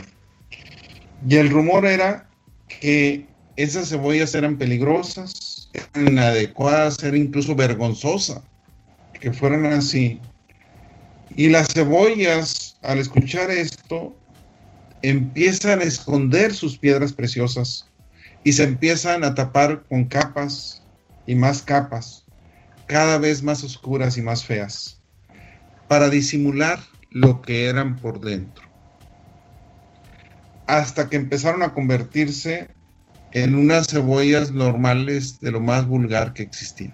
[1.27, 2.28] Y el rumor era
[2.69, 8.41] que esas cebollas eran peligrosas, eran inadecuadas, eran incluso vergonzosas
[9.19, 10.21] que fueran así.
[11.35, 14.17] Y las cebollas, al escuchar esto,
[15.01, 17.85] empiezan a esconder sus piedras preciosas
[18.43, 20.83] y se empiezan a tapar con capas
[21.25, 22.23] y más capas,
[22.85, 25.01] cada vez más oscuras y más feas,
[25.87, 26.79] para disimular
[27.11, 28.68] lo que eran por dentro
[30.69, 32.67] hasta que empezaron a convertirse
[33.31, 36.93] en unas cebollas normales de lo más vulgar que existían.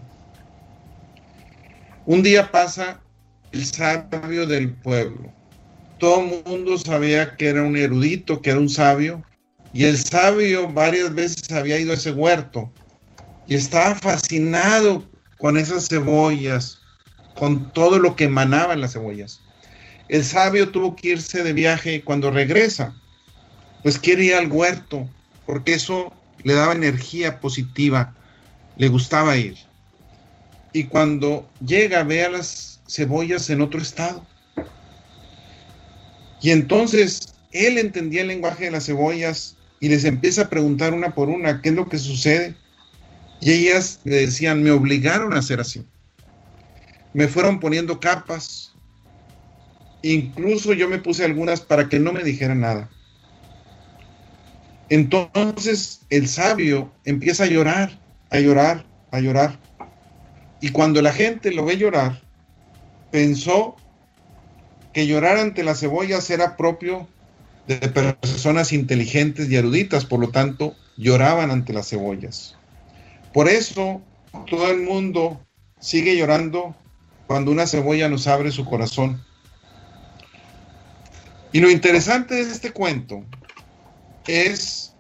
[2.06, 3.02] Un día pasa
[3.52, 5.30] el sabio del pueblo.
[6.00, 9.22] Todo el mundo sabía que era un erudito, que era un sabio,
[9.74, 12.72] y el sabio varias veces había ido a ese huerto
[13.46, 15.04] y estaba fascinado
[15.38, 16.80] con esas cebollas,
[17.38, 19.42] con todo lo que emanaban las cebollas.
[20.08, 22.96] El sabio tuvo que irse de viaje y cuando regresa,
[23.86, 25.08] pues quiere ir al huerto,
[25.46, 26.12] porque eso
[26.44, 28.16] le daba energía positiva,
[28.78, 29.60] le gustaba ir.
[30.74, 34.26] Y cuando llega, ve a las cebollas en otro estado.
[36.42, 41.14] Y entonces él entendía el lenguaje de las cebollas y les empieza a preguntar una
[41.14, 42.56] por una qué es lo que sucede.
[43.40, 45.86] Y ellas le decían, me obligaron a hacer así.
[47.14, 48.72] Me fueron poniendo capas.
[50.02, 52.90] Incluso yo me puse algunas para que no me dijeran nada.
[54.90, 59.60] Entonces el sabio empieza a llorar, a llorar, a llorar.
[60.62, 62.22] Y cuando la gente lo ve llorar,
[63.12, 63.76] pensó
[64.94, 67.08] que llorar ante las cebollas era propio
[67.68, 72.56] de personas inteligentes y eruditas, por lo tanto, lloraban ante las cebollas.
[73.34, 74.02] Por eso,
[74.48, 75.42] todo el mundo
[75.80, 76.76] sigue llorando
[77.28, 79.22] cuando una cebolla nos abre su corazón.
[81.52, 83.24] Y lo interesante de este cuento
[84.28, 84.96] es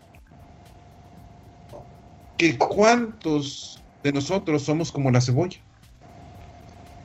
[2.37, 5.57] que cuántos de nosotros somos como la cebolla.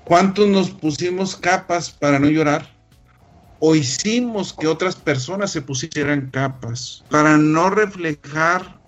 [0.04, 2.68] ¿Cuántos nos pusimos capas para no llorar?
[3.58, 8.80] ¿O hicimos que otras personas se pusieran capas para no reflejar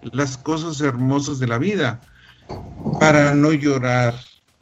[0.00, 2.00] las cosas hermosas de la vida?
[3.00, 4.14] Para no llorar,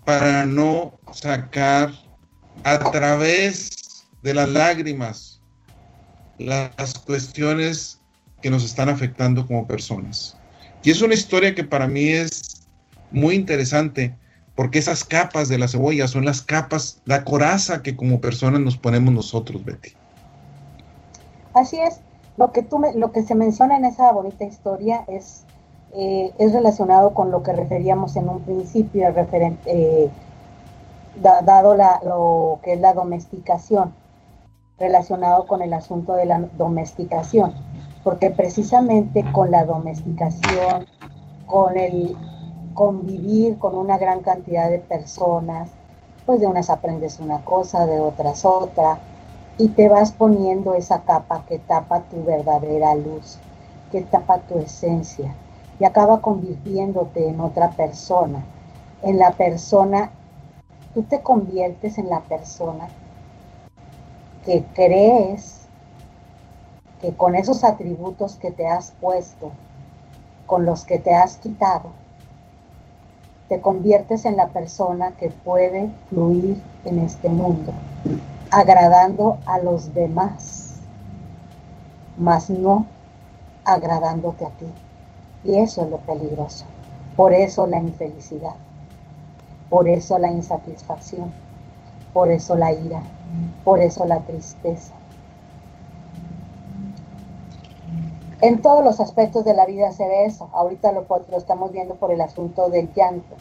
[0.04, 1.92] para no sacar
[2.64, 5.40] a través de las lágrimas
[6.38, 7.95] las cuestiones
[8.46, 10.36] que nos están afectando como personas.
[10.84, 12.64] Y es una historia que para mí es
[13.10, 14.14] muy interesante
[14.54, 18.76] porque esas capas de la cebolla son las capas, la coraza que como personas nos
[18.76, 19.94] ponemos nosotros, Betty.
[21.54, 21.98] Así es.
[22.36, 25.42] Lo que, tú lo que se menciona en esa bonita historia es,
[25.92, 30.08] eh, es relacionado con lo que referíamos en un principio, referente, eh,
[31.16, 33.92] dado la, lo que es la domesticación,
[34.78, 37.54] relacionado con el asunto de la domesticación,
[38.06, 40.86] porque precisamente con la domesticación,
[41.44, 42.16] con el
[42.72, 45.70] convivir con una gran cantidad de personas,
[46.24, 49.00] pues de unas aprendes una cosa, de otras otra,
[49.58, 53.40] y te vas poniendo esa capa que tapa tu verdadera luz,
[53.90, 55.34] que tapa tu esencia
[55.80, 58.44] y acaba convirtiéndote en otra persona.
[59.02, 60.12] En la persona,
[60.94, 62.86] tú te conviertes en la persona
[64.44, 65.65] que crees
[67.06, 69.52] que con esos atributos que te has puesto,
[70.44, 71.90] con los que te has quitado,
[73.48, 77.72] te conviertes en la persona que puede fluir en este mundo
[78.50, 80.80] agradando a los demás,
[82.18, 82.86] mas no
[83.64, 84.66] agradándote a ti.
[85.44, 86.64] Y eso es lo peligroso.
[87.14, 88.56] Por eso la infelicidad,
[89.70, 91.30] por eso la insatisfacción,
[92.12, 93.00] por eso la ira,
[93.62, 94.95] por eso la tristeza.
[98.42, 100.50] En todos los aspectos de la vida se ve eso.
[100.52, 103.34] Ahorita lo, lo estamos viendo por el asunto del llanto,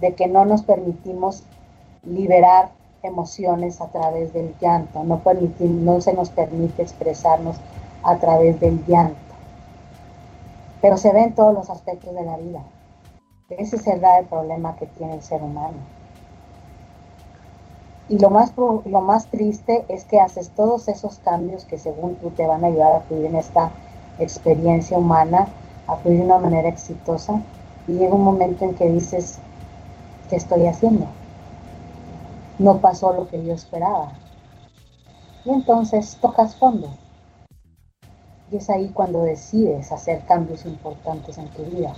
[0.00, 1.44] de que no nos permitimos
[2.02, 2.70] liberar
[3.02, 5.20] emociones a través del llanto, no,
[5.60, 7.56] no se nos permite expresarnos
[8.02, 9.16] a través del llanto.
[10.80, 12.62] Pero se ve en todos los aspectos de la vida.
[13.50, 15.76] Ese es el grave problema que tiene el ser humano.
[18.08, 22.30] Y lo más, lo más triste es que haces todos esos cambios que según tú
[22.30, 23.70] te van a ayudar a fluir en esta
[24.18, 25.48] experiencia humana,
[25.86, 27.40] a fluir de una manera exitosa,
[27.88, 29.38] y llega un momento en que dices,
[30.30, 31.06] ¿qué estoy haciendo?
[32.62, 34.12] no pasó lo que yo esperaba.
[35.44, 36.88] Y entonces tocas fondo.
[38.50, 41.92] Y es ahí cuando decides hacer cambios importantes en tu vida.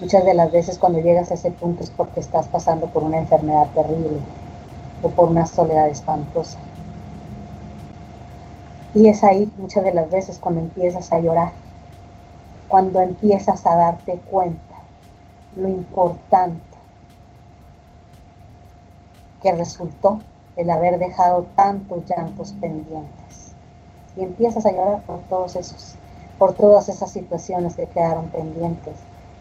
[0.00, 3.18] Muchas de las veces cuando llegas a ese punto es porque estás pasando por una
[3.18, 4.18] enfermedad terrible
[5.02, 6.58] o por una soledad espantosa.
[8.96, 11.52] Y es ahí muchas de las veces cuando empiezas a llorar,
[12.66, 14.74] cuando empiezas a darte cuenta
[15.54, 16.62] lo importante
[19.42, 20.20] que resultó
[20.56, 23.52] el haber dejado tantos llantos pendientes.
[24.16, 25.96] Y empiezas a llorar por todos esos,
[26.38, 28.96] por todas esas situaciones que quedaron pendientes.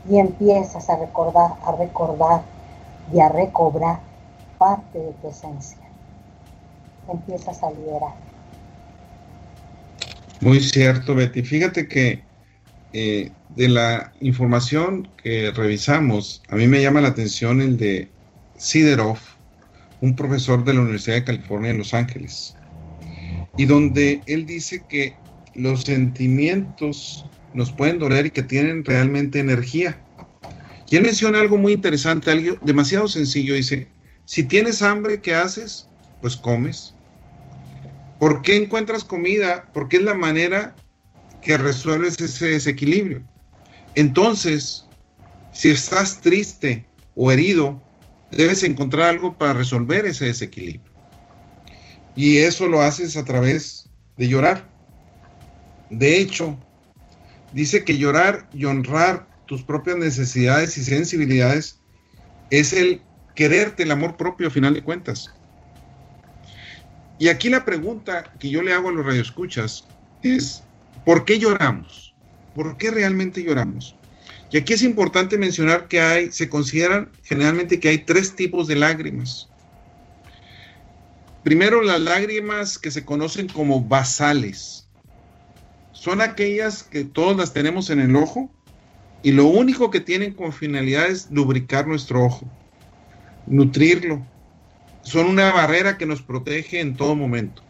[0.09, 2.41] Y empiezas a recordar, a recordar
[3.13, 3.99] y a recobrar
[4.57, 5.79] parte de tu esencia.
[7.07, 8.24] Empiezas a liberar.
[10.41, 11.43] Muy cierto, Betty.
[11.43, 12.23] Fíjate que
[12.93, 18.09] eh, de la información que revisamos, a mí me llama la atención el de
[18.57, 19.21] Sideroff,
[20.01, 22.55] un profesor de la Universidad de California en Los Ángeles,
[23.57, 25.15] y donde él dice que
[25.55, 30.01] los sentimientos nos pueden doler y que tienen realmente energía.
[30.89, 33.55] Y él menciona algo muy interesante, algo demasiado sencillo.
[33.55, 33.87] Dice,
[34.25, 35.89] si tienes hambre, ¿qué haces?
[36.21, 36.94] Pues comes.
[38.25, 39.69] ¿Por qué encuentras comida?
[39.71, 40.73] Porque es la manera
[41.43, 43.21] que resuelves ese desequilibrio.
[43.93, 44.87] Entonces,
[45.51, 47.79] si estás triste o herido,
[48.31, 50.91] debes encontrar algo para resolver ese desequilibrio.
[52.15, 54.67] Y eso lo haces a través de llorar.
[55.91, 56.57] De hecho,
[57.53, 61.77] dice que llorar y honrar tus propias necesidades y sensibilidades
[62.49, 63.03] es el
[63.35, 65.34] quererte, el amor propio a final de cuentas.
[67.17, 69.87] Y aquí la pregunta que yo le hago a los radioescuchas
[70.21, 70.63] es,
[71.05, 72.13] ¿por qué lloramos?
[72.53, 73.95] ¿Por qué realmente lloramos?
[74.51, 78.75] Y aquí es importante mencionar que hay, se consideran generalmente que hay tres tipos de
[78.75, 79.49] lágrimas.
[81.43, 84.87] Primero, las lágrimas que se conocen como basales.
[85.91, 88.49] Son aquellas que todas las tenemos en el ojo
[89.23, 92.47] y lo único que tienen como finalidad es lubricar nuestro ojo,
[93.47, 94.25] nutrirlo.
[95.05, 97.61] Son una barrera que nos protege en todo momento.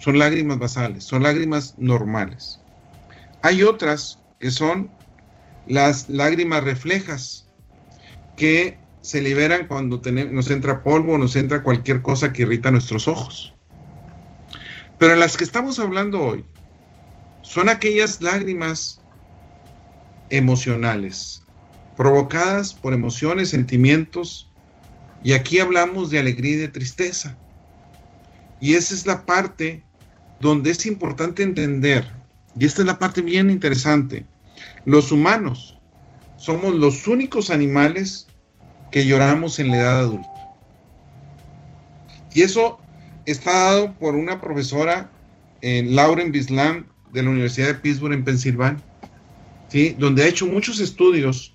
[0.00, 2.58] Son lágrimas basales, son lágrimas normales.
[3.42, 4.90] Hay otras que son
[5.66, 7.48] las lágrimas reflejas
[8.36, 13.54] que se liberan cuando nos entra polvo, nos entra cualquier cosa que irrita nuestros ojos.
[14.98, 16.44] Pero las que estamos hablando hoy
[17.42, 19.00] son aquellas lágrimas
[20.28, 21.44] emocionales,
[21.96, 24.49] provocadas por emociones, sentimientos,
[25.22, 27.36] y aquí hablamos de alegría y de tristeza.
[28.60, 29.84] Y esa es la parte
[30.40, 32.10] donde es importante entender,
[32.58, 34.26] y esta es la parte bien interesante,
[34.84, 35.78] los humanos
[36.36, 38.26] somos los únicos animales
[38.90, 40.28] que lloramos en la edad adulta.
[42.32, 42.78] Y eso
[43.26, 45.10] está dado por una profesora,
[45.60, 48.82] eh, Lauren Bislam, de la Universidad de Pittsburgh en Pensilvania,
[49.68, 49.94] ¿sí?
[49.98, 51.54] donde ha hecho muchos estudios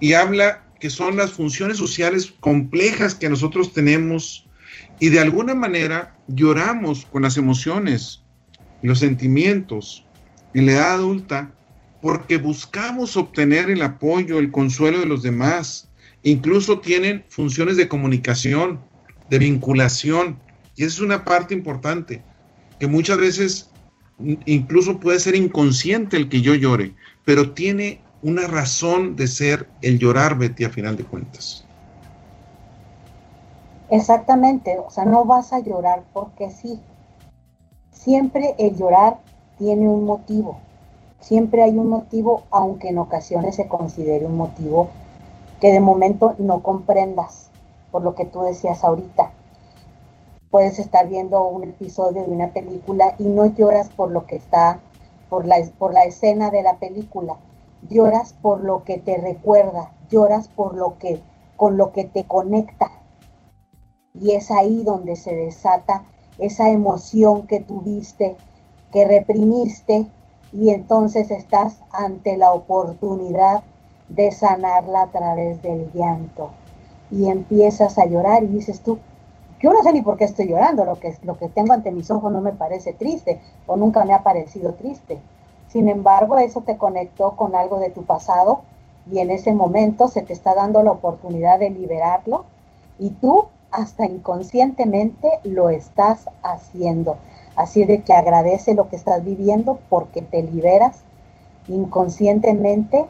[0.00, 4.48] y habla que son las funciones sociales complejas que nosotros tenemos
[4.98, 8.24] y de alguna manera lloramos con las emociones,
[8.82, 10.04] los sentimientos
[10.54, 11.54] en la edad adulta
[12.00, 15.88] porque buscamos obtener el apoyo, el consuelo de los demás.
[16.24, 18.80] Incluso tienen funciones de comunicación,
[19.30, 20.36] de vinculación.
[20.74, 22.24] Y esa es una parte importante,
[22.80, 23.70] que muchas veces
[24.46, 26.92] incluso puede ser inconsciente el que yo llore,
[27.24, 31.64] pero tiene una razón de ser el llorar, Betty, a final de cuentas.
[33.90, 36.80] Exactamente, o sea, no vas a llorar porque sí.
[37.90, 39.18] Siempre el llorar
[39.58, 40.58] tiene un motivo.
[41.20, 44.88] Siempre hay un motivo, aunque en ocasiones se considere un motivo
[45.60, 47.50] que de momento no comprendas,
[47.90, 49.30] por lo que tú decías ahorita.
[50.50, 54.80] Puedes estar viendo un episodio de una película y no lloras por lo que está,
[55.28, 57.36] por la, por la escena de la película,
[57.88, 61.20] lloras por lo que te recuerda, lloras por lo que,
[61.56, 62.90] con lo que te conecta.
[64.14, 66.04] Y es ahí donde se desata
[66.38, 68.36] esa emoción que tuviste,
[68.92, 70.06] que reprimiste
[70.52, 73.62] y entonces estás ante la oportunidad
[74.08, 76.50] de sanarla a través del llanto.
[77.10, 78.98] Y empiezas a llorar y dices tú,
[79.60, 82.10] yo no sé ni por qué estoy llorando, lo que, lo que tengo ante mis
[82.10, 85.20] ojos no me parece triste o nunca me ha parecido triste.
[85.72, 88.60] Sin embargo, eso te conectó con algo de tu pasado
[89.10, 92.44] y en ese momento se te está dando la oportunidad de liberarlo
[92.98, 97.16] y tú hasta inconscientemente lo estás haciendo.
[97.56, 101.04] Así de que agradece lo que estás viviendo porque te liberas
[101.68, 103.06] inconscientemente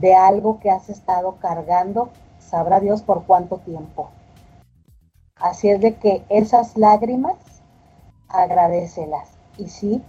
[0.00, 4.08] de algo que has estado cargando, sabrá Dios por cuánto tiempo.
[5.36, 7.36] Así es de que esas lágrimas,
[8.28, 9.28] agradecelas.
[9.58, 10.02] Y sí,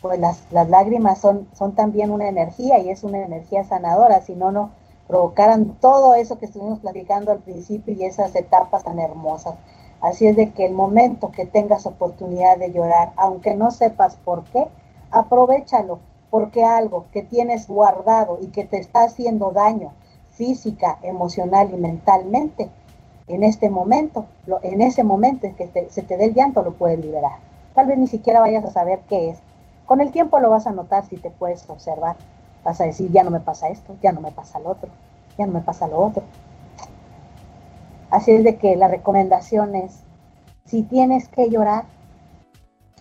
[0.00, 4.34] pues las, las lágrimas son, son también una energía y es una energía sanadora, si
[4.34, 4.70] no, no
[5.08, 9.54] provocaran todo eso que estuvimos platicando al principio y esas etapas tan hermosas.
[10.00, 14.44] Así es de que el momento que tengas oportunidad de llorar, aunque no sepas por
[14.44, 14.68] qué,
[15.10, 15.98] aprovechalo,
[16.30, 19.92] porque algo que tienes guardado y que te está haciendo daño
[20.30, 22.68] física, emocional y mentalmente,
[23.26, 24.26] en este momento,
[24.62, 27.38] en ese momento en que se te dé el llanto, lo puedes liberar.
[27.74, 29.38] Tal vez ni siquiera vayas a saber qué es.
[29.88, 32.16] Con el tiempo lo vas a notar si te puedes observar.
[32.62, 34.90] Vas a decir, ya no me pasa esto, ya no me pasa lo otro,
[35.38, 36.24] ya no me pasa lo otro.
[38.10, 40.00] Así es de que la recomendación es,
[40.66, 41.86] si tienes que llorar,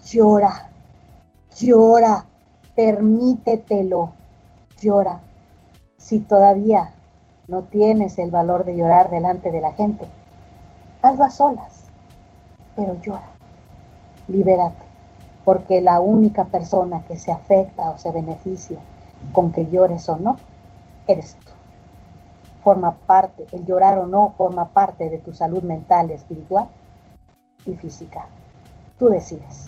[0.05, 0.69] llora,
[1.57, 2.25] llora,
[2.73, 4.13] permítetelo,
[4.79, 5.19] llora.
[5.97, 6.93] Si todavía
[7.49, 10.05] no tienes el valor de llorar delante de la gente,
[11.01, 11.83] hazlo a solas,
[12.77, 13.27] pero llora,
[14.29, 14.86] libérate,
[15.47, 18.79] porque la única persona que se afecta o se beneficia
[19.31, 20.35] con que llores o no,
[21.07, 21.51] eres tú
[22.67, 26.67] forma parte, el llorar o no forma parte de tu salud mental, espiritual
[27.65, 28.27] y física.
[28.99, 29.67] Tú decides.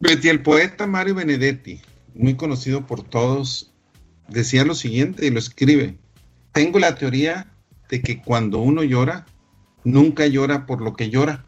[0.00, 1.82] Betty, el poeta Mario Benedetti,
[2.14, 3.70] muy conocido por todos,
[4.28, 5.98] decía lo siguiente y lo escribe.
[6.52, 7.52] Tengo la teoría
[7.90, 9.26] de que cuando uno llora,
[9.84, 11.44] nunca llora por lo que llora,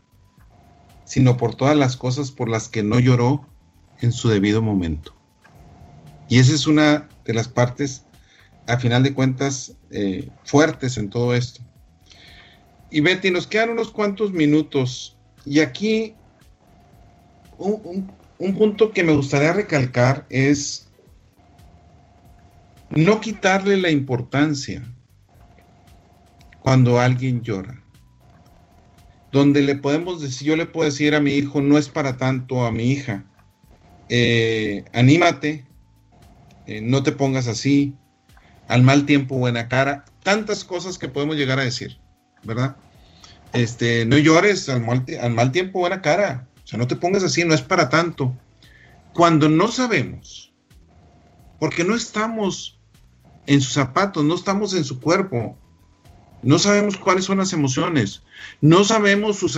[1.04, 3.46] sino por todas las cosas por las que no lloró
[4.00, 5.14] en su debido momento.
[6.28, 8.04] Y esa es una de las partes
[8.66, 11.62] a final de cuentas, eh, fuertes en todo esto.
[12.90, 15.16] Y Betty, nos quedan unos cuantos minutos.
[15.44, 16.14] Y aquí
[17.58, 18.10] un,
[18.56, 20.88] punto que me gustaría recalcar es
[22.90, 24.82] no quitarle la importancia
[26.60, 27.83] cuando alguien llora.
[29.34, 32.64] Donde le podemos decir, yo le puedo decir a mi hijo, no es para tanto
[32.64, 33.24] a mi hija,
[34.08, 35.64] eh, anímate,
[36.68, 37.96] eh, no te pongas así,
[38.68, 41.98] al mal tiempo buena cara, tantas cosas que podemos llegar a decir,
[42.44, 42.76] ¿verdad?
[43.52, 47.24] Este, no llores al mal, al mal tiempo buena cara, o sea, no te pongas
[47.24, 48.38] así, no es para tanto.
[49.14, 50.54] Cuando no sabemos,
[51.58, 52.78] porque no estamos
[53.46, 55.58] en sus zapatos, no estamos en su cuerpo,
[56.44, 58.22] no sabemos cuáles son las emociones,
[58.60, 59.56] no sabemos sus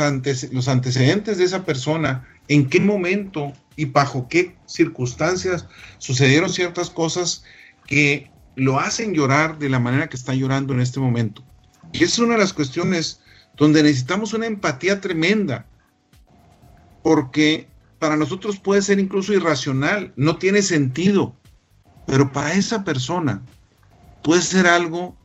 [0.53, 5.67] los antecedentes de esa persona, en qué momento y bajo qué circunstancias
[5.99, 7.45] sucedieron ciertas cosas
[7.87, 11.43] que lo hacen llorar de la manera que está llorando en este momento.
[11.93, 13.21] Y es una de las cuestiones
[13.57, 15.67] donde necesitamos una empatía tremenda
[17.03, 17.69] porque
[17.99, 21.35] para nosotros puede ser incluso irracional, no tiene sentido,
[22.07, 23.43] pero para esa persona
[24.23, 25.17] puede ser algo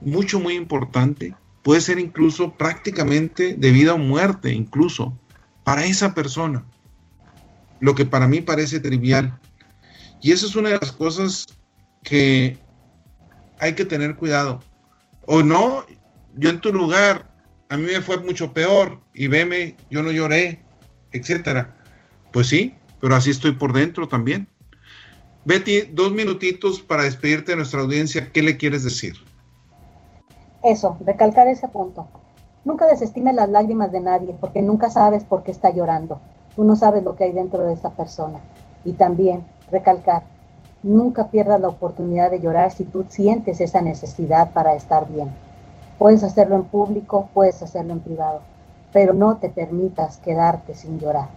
[0.00, 5.18] mucho, muy importante, puede ser incluso prácticamente de vida o muerte, incluso
[5.64, 6.64] para esa persona,
[7.80, 9.38] lo que para mí parece trivial.
[10.22, 11.46] Y eso es una de las cosas
[12.02, 12.58] que
[13.58, 14.60] hay que tener cuidado.
[15.26, 15.84] O no,
[16.36, 17.34] yo en tu lugar,
[17.68, 20.62] a mí me fue mucho peor y veme, yo no lloré,
[21.12, 21.76] etcétera.
[22.32, 24.48] Pues sí, pero así estoy por dentro también.
[25.44, 28.32] Betty, dos minutitos para despedirte de nuestra audiencia.
[28.32, 29.16] ¿Qué le quieres decir?
[30.66, 32.08] Eso, recalcar ese punto.
[32.64, 36.18] Nunca desestimes las lágrimas de nadie porque nunca sabes por qué está llorando.
[36.56, 38.40] Tú no sabes lo que hay dentro de esa persona.
[38.84, 40.24] Y también recalcar,
[40.82, 45.28] nunca pierdas la oportunidad de llorar si tú sientes esa necesidad para estar bien.
[46.00, 48.40] Puedes hacerlo en público, puedes hacerlo en privado,
[48.92, 51.28] pero no te permitas quedarte sin llorar,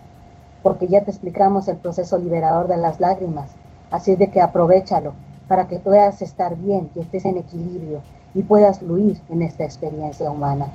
[0.64, 3.52] porque ya te explicamos el proceso liberador de las lágrimas,
[3.92, 5.14] así de que aprovechalo
[5.48, 8.02] para que puedas estar bien y estés en equilibrio
[8.40, 10.68] y puedas fluir en esta experiencia humana.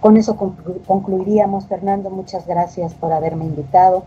[0.00, 0.36] Con eso
[0.86, 2.08] concluiríamos, Fernando.
[2.08, 4.06] Muchas gracias por haberme invitado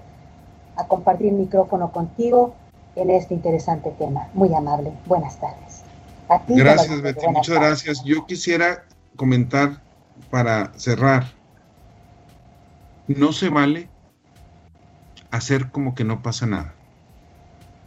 [0.76, 2.56] a compartir micrófono contigo
[2.96, 4.30] en este interesante tema.
[4.34, 4.94] Muy amable.
[5.06, 5.84] Buenas tardes.
[6.48, 7.28] gracias, Betty.
[7.28, 8.04] Muchas gracias.
[8.04, 8.86] Yo quisiera
[9.16, 9.80] comentar
[10.32, 11.26] para cerrar.
[13.08, 13.90] No se vale
[15.30, 16.74] hacer como que no pasa nada.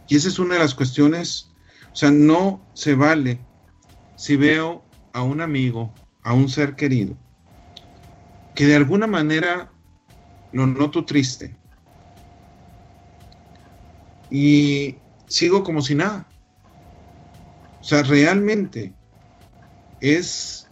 [0.07, 1.49] Y esa es una de las cuestiones.
[1.91, 3.41] O sea, no se vale
[4.15, 4.83] si veo
[5.13, 5.93] a un amigo,
[6.23, 7.15] a un ser querido,
[8.55, 9.71] que de alguna manera
[10.51, 11.55] lo noto triste
[14.29, 14.95] y
[15.27, 16.27] sigo como si nada.
[17.79, 18.93] O sea, realmente
[19.99, 20.69] es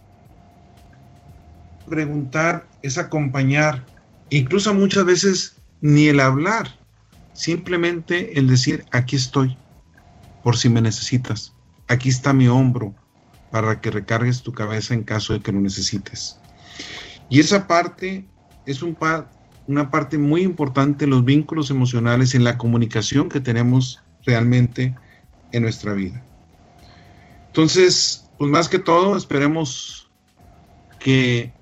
[1.86, 3.84] preguntar, es acompañar,
[4.30, 6.68] incluso muchas veces ni el hablar,
[7.32, 9.58] simplemente el decir, aquí estoy,
[10.42, 11.52] por si me necesitas,
[11.88, 12.94] aquí está mi hombro,
[13.50, 16.38] para que recargues tu cabeza en caso de que lo necesites.
[17.28, 18.26] Y esa parte
[18.66, 18.96] es un
[19.66, 24.96] una parte muy importante en los vínculos emocionales, en la comunicación que tenemos realmente
[25.52, 26.22] en nuestra vida.
[27.46, 30.10] Entonces, pues más que todo, esperemos
[30.98, 31.52] que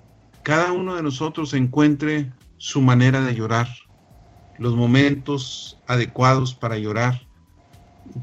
[0.43, 3.69] cada uno de nosotros encuentre su manera de llorar,
[4.59, 7.27] los momentos adecuados para llorar.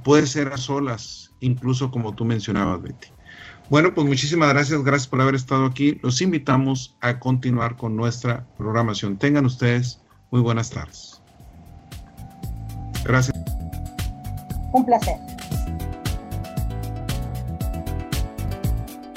[0.04, 3.15] Puede ser a solas, incluso como tú mencionabas, Betty.
[3.70, 6.00] Bueno, pues muchísimas gracias, gracias por haber estado aquí.
[6.04, 9.18] Los invitamos a continuar con nuestra programación.
[9.18, 10.00] Tengan ustedes
[10.32, 11.22] muy buenas tardes.
[13.04, 13.36] Gracias.
[14.72, 15.16] Un placer.